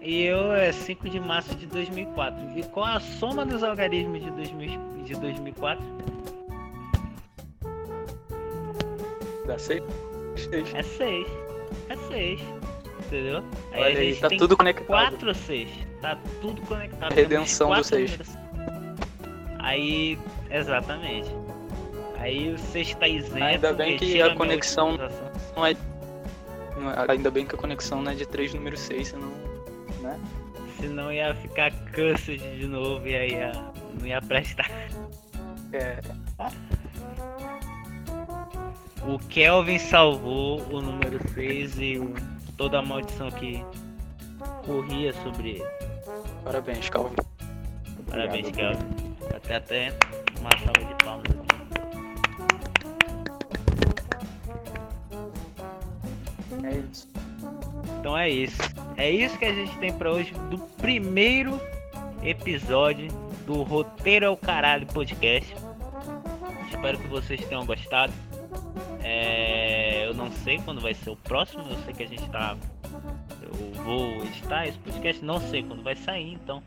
E 0.00 0.22
eu 0.22 0.52
é 0.52 0.72
5 0.72 1.08
de 1.08 1.20
março 1.20 1.54
de 1.54 1.66
2004. 1.66 2.58
E 2.58 2.62
qual 2.64 2.86
a 2.86 3.00
soma 3.00 3.46
dos 3.46 3.62
algarismos 3.62 4.22
de, 4.22 4.30
2000, 4.30 4.80
de 5.04 5.14
2004? 5.14 5.84
Dá 9.46 9.58
6? 9.58 9.82
6. 10.36 10.74
É 10.74 10.82
6. 10.82 11.26
É 11.88 11.96
6. 11.96 12.40
Entendeu? 13.06 13.44
Aí 13.72 13.82
Olha 13.82 13.84
a 13.84 14.00
aí, 14.00 14.12
gente 14.12 14.20
tá 14.20 14.28
tudo 14.30 14.56
conectado. 14.56 14.86
4 14.86 15.34
6. 15.34 15.68
Tá 16.00 16.18
tudo 16.40 16.60
conectado. 16.62 17.12
Redenção 17.12 17.68
do 17.68 17.74
quatro 17.74 17.88
seis. 17.88 18.10
números. 18.10 18.36
Aí, 19.58 20.18
exatamente. 20.50 21.30
Aí 22.18 22.52
o 22.52 22.58
6 22.58 22.94
tá 22.94 23.08
isento. 23.08 23.42
Ainda 23.44 23.72
bem 23.72 23.96
que 23.96 24.20
a 24.22 24.34
conexão-. 24.34 24.96
Não 25.56 25.66
é... 25.66 25.76
não 26.76 26.90
é- 26.90 27.06
Ainda 27.08 27.30
bem 27.30 27.46
que 27.46 27.54
a 27.54 27.58
conexão 27.58 28.02
não 28.02 28.12
é 28.12 28.14
de 28.14 28.26
3 28.26 28.54
número 28.54 28.76
6, 28.76 29.08
senão. 29.08 29.32
Né? 30.00 30.18
Senão 30.80 31.12
ia 31.12 31.34
ficar 31.34 31.70
cursed 31.94 32.38
de 32.38 32.66
novo 32.66 33.06
e 33.06 33.14
aí 33.14 33.32
ia, 33.32 33.52
não 33.98 34.06
ia 34.06 34.20
prestar. 34.20 34.68
É, 35.72 36.00
O 39.06 39.18
Kelvin 39.28 39.78
salvou 39.78 40.60
o 40.70 40.80
número 40.80 41.18
6 41.34 41.78
e 41.78 41.98
o- 41.98 42.14
toda 42.56 42.78
a 42.78 42.82
maldição 42.82 43.30
que 43.30 43.64
corria 44.64 45.12
sobre 45.22 45.50
ele. 45.56 45.64
parabéns, 46.44 46.88
Calvin. 46.88 47.16
Parabéns, 48.08 48.48
Obrigado, 48.48 48.78
Kelvin. 48.78 49.36
Até 49.36 49.54
até 49.56 49.92
uma 50.40 50.50
salva 50.58 50.84
de 50.94 51.04
palmas 51.04 51.26
aqui. 51.30 51.52
É 56.64 56.78
isso. 56.78 57.08
Então 58.00 58.16
é 58.18 58.28
isso. 58.30 58.60
É 58.96 59.10
isso 59.10 59.38
que 59.38 59.44
a 59.44 59.52
gente 59.54 59.76
tem 59.78 59.92
pra 59.92 60.10
hoje 60.12 60.32
do 60.50 60.58
primeiro 60.58 61.60
episódio 62.22 63.08
do 63.46 63.62
Roteiro 63.62 64.26
ao 64.28 64.36
Caralho 64.36 64.86
Podcast. 64.86 65.54
Espero 66.70 66.98
que 66.98 67.08
vocês 67.08 67.44
tenham 67.46 67.64
gostado. 67.66 68.12
É, 69.02 70.06
eu 70.06 70.14
não 70.14 70.30
sei 70.30 70.58
quando 70.58 70.80
vai 70.80 70.94
ser 70.94 71.10
o 71.10 71.16
próximo, 71.16 71.64
eu 71.68 71.76
sei 71.84 71.92
que 71.94 72.02
a 72.02 72.06
gente 72.06 72.28
tá. 72.30 72.56
Eu 73.42 73.82
vou 73.82 74.24
editar 74.24 74.66
esse 74.66 74.78
podcast, 74.78 75.24
não 75.24 75.40
sei 75.40 75.62
quando 75.62 75.82
vai 75.82 75.96
sair, 75.96 76.32
então 76.34 76.62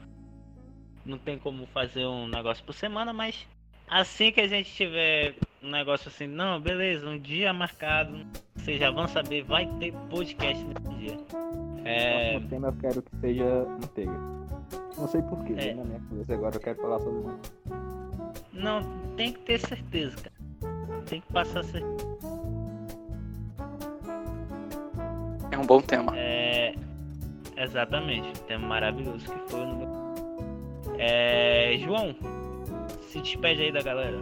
não 1.06 1.18
tem 1.18 1.38
como 1.38 1.66
fazer 1.68 2.06
um 2.06 2.28
negócio 2.28 2.64
por 2.64 2.74
semana, 2.74 3.14
mas 3.14 3.48
assim 3.88 4.32
que 4.32 4.42
a 4.42 4.48
gente 4.48 4.72
tiver 4.74 5.36
um 5.64 5.70
negócio 5.70 6.10
assim, 6.10 6.28
não, 6.28 6.60
beleza, 6.60 7.08
um 7.08 7.18
dia 7.18 7.54
marcado, 7.54 8.26
vocês 8.56 8.80
já 8.80 8.92
vão 8.92 9.08
saber, 9.08 9.44
vai 9.44 9.66
ter 9.80 9.94
podcast 10.10 10.64
nesse 10.64 10.96
dia. 11.00 11.18
É, 11.86 12.32
Próximo 12.32 12.50
tema 12.50 12.68
eu 12.70 12.74
quero 12.74 13.02
que 13.02 13.16
seja 13.18 13.66
manteiga. 13.66 14.36
Não 14.98 15.08
sei 15.08 15.22
porquê, 15.22 15.54
É. 15.58 15.74
na 15.76 15.84
minha 15.84 16.00
cabeça 16.00 16.34
agora 16.34 16.56
eu 16.56 16.60
quero 16.60 16.82
falar 16.82 17.00
sobre 17.00 17.36
não, 18.54 18.82
tem 19.18 19.34
que 19.34 19.40
ter 19.42 19.60
certeza, 19.60 20.16
cara. 20.16 20.36
Tem 21.06 21.20
que 21.22 21.32
passar 21.32 21.64
certeza. 21.64 22.15
É 25.56 25.58
um 25.58 25.66
bom 25.66 25.80
tema. 25.80 26.12
É, 26.18 26.76
exatamente, 27.56 28.28
um 28.28 28.46
tema 28.46 28.68
maravilhoso 28.68 29.26
que 29.26 29.50
foi 29.50 29.62
o 29.62 29.66
número. 29.66 29.92
É, 31.00 31.78
João, 31.80 32.14
se 33.08 33.22
despede 33.22 33.62
aí 33.62 33.72
da 33.72 33.82
galera. 33.82 34.20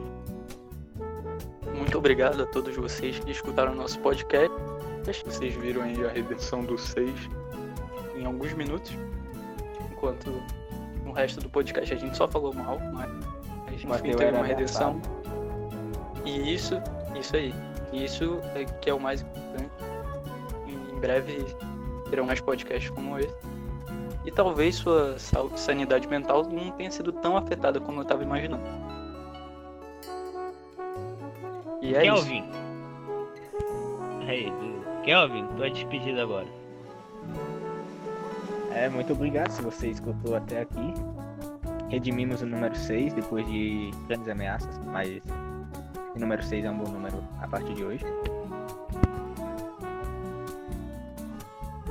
Muito 1.75 1.97
obrigado 1.97 2.43
a 2.43 2.45
todos 2.45 2.75
vocês 2.75 3.17
que 3.17 3.31
escutaram 3.31 3.73
nosso 3.73 3.99
podcast. 4.01 4.55
Vocês 5.25 5.55
viram 5.55 5.81
aí 5.81 6.05
a 6.05 6.09
redenção 6.09 6.63
do 6.63 6.77
6 6.77 7.09
em 8.15 8.25
alguns 8.25 8.53
minutos. 8.53 8.95
Enquanto 9.91 10.31
no 11.03 11.13
resto 11.13 11.41
do 11.41 11.49
podcast 11.49 11.95
a 11.95 11.97
gente 11.97 12.15
só 12.15 12.27
falou 12.27 12.53
mal, 12.53 12.77
mas 12.93 13.09
enfim, 13.73 13.87
Mateu 13.87 14.11
teve 14.11 14.23
era 14.25 14.37
uma 14.37 14.45
redenção. 14.45 15.01
E 16.23 16.53
isso, 16.53 16.75
isso 17.19 17.35
aí. 17.35 17.51
Isso 17.91 18.39
é 18.53 18.65
que 18.65 18.91
é 18.91 18.93
o 18.93 18.99
mais 18.99 19.23
importante. 19.23 19.72
Breve 21.07 21.45
terão 22.09 22.25
mais 22.25 22.39
podcasts 22.39 22.89
como 22.89 23.19
esse. 23.19 23.35
E 24.25 24.31
talvez 24.31 24.75
sua 24.75 25.19
saúde, 25.19 25.59
sanidade 25.59 26.07
mental 26.07 26.43
não 26.43 26.71
tenha 26.71 26.89
sido 26.89 27.11
tão 27.11 27.35
afetada 27.35 27.77
como 27.81 27.97
eu 27.99 28.03
estava 28.03 28.23
imaginando. 28.23 28.63
E 31.81 31.93
é 31.93 32.05
isso. 32.05 32.15
Kelvin. 32.15 32.43
Aí, 34.27 34.49
do- 34.49 35.01
Kelvin, 35.03 35.45
tua 35.57 35.69
despedida 35.69 36.23
agora. 36.23 36.47
É, 38.71 38.87
muito 38.87 39.11
obrigado 39.11 39.49
se 39.51 39.61
você 39.61 39.89
escutou 39.89 40.35
até 40.37 40.61
aqui. 40.61 40.93
Redimimos 41.89 42.41
o 42.41 42.45
número 42.45 42.75
6 42.75 43.11
depois 43.13 43.45
de 43.45 43.91
grandes 44.07 44.29
ameaças, 44.29 44.79
mas 44.85 45.21
o 46.15 46.19
número 46.19 46.41
6 46.41 46.63
é 46.63 46.71
um 46.71 46.77
bom 46.77 46.89
número 46.89 47.21
a 47.41 47.47
partir 47.47 47.73
de 47.73 47.83
hoje. 47.83 48.05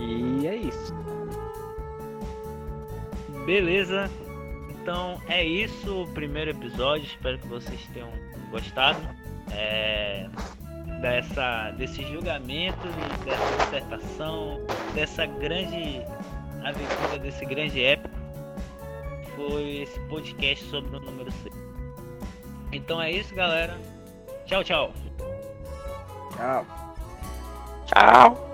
E 0.02 0.46
é 0.46 0.56
isso. 0.56 0.94
Beleza. 3.46 4.10
Então 4.70 5.20
é 5.28 5.44
isso 5.44 6.02
o 6.02 6.08
primeiro 6.08 6.50
episódio. 6.50 7.06
Espero 7.06 7.38
que 7.38 7.46
vocês 7.46 7.80
tenham 7.92 8.10
gostado 8.50 9.00
é, 9.52 10.28
dessa, 11.00 11.70
desse 11.72 12.02
julgamento, 12.02 12.78
e 12.86 13.24
dessa 13.24 13.56
dissertação, 13.64 14.60
dessa 14.94 15.26
grande 15.26 16.02
aventura, 16.64 17.18
desse 17.20 17.44
grande 17.44 17.82
épico. 17.84 18.14
Foi 19.36 19.82
esse 19.82 19.98
podcast 20.08 20.64
sobre 20.66 20.96
o 20.96 21.00
número 21.00 21.30
6. 21.30 21.54
Então 22.72 23.00
é 23.00 23.12
isso, 23.12 23.34
galera. 23.34 23.78
Tchau, 24.46 24.64
tchau. 24.64 24.92
Tchau. 26.36 26.66
Tchau! 27.86 28.51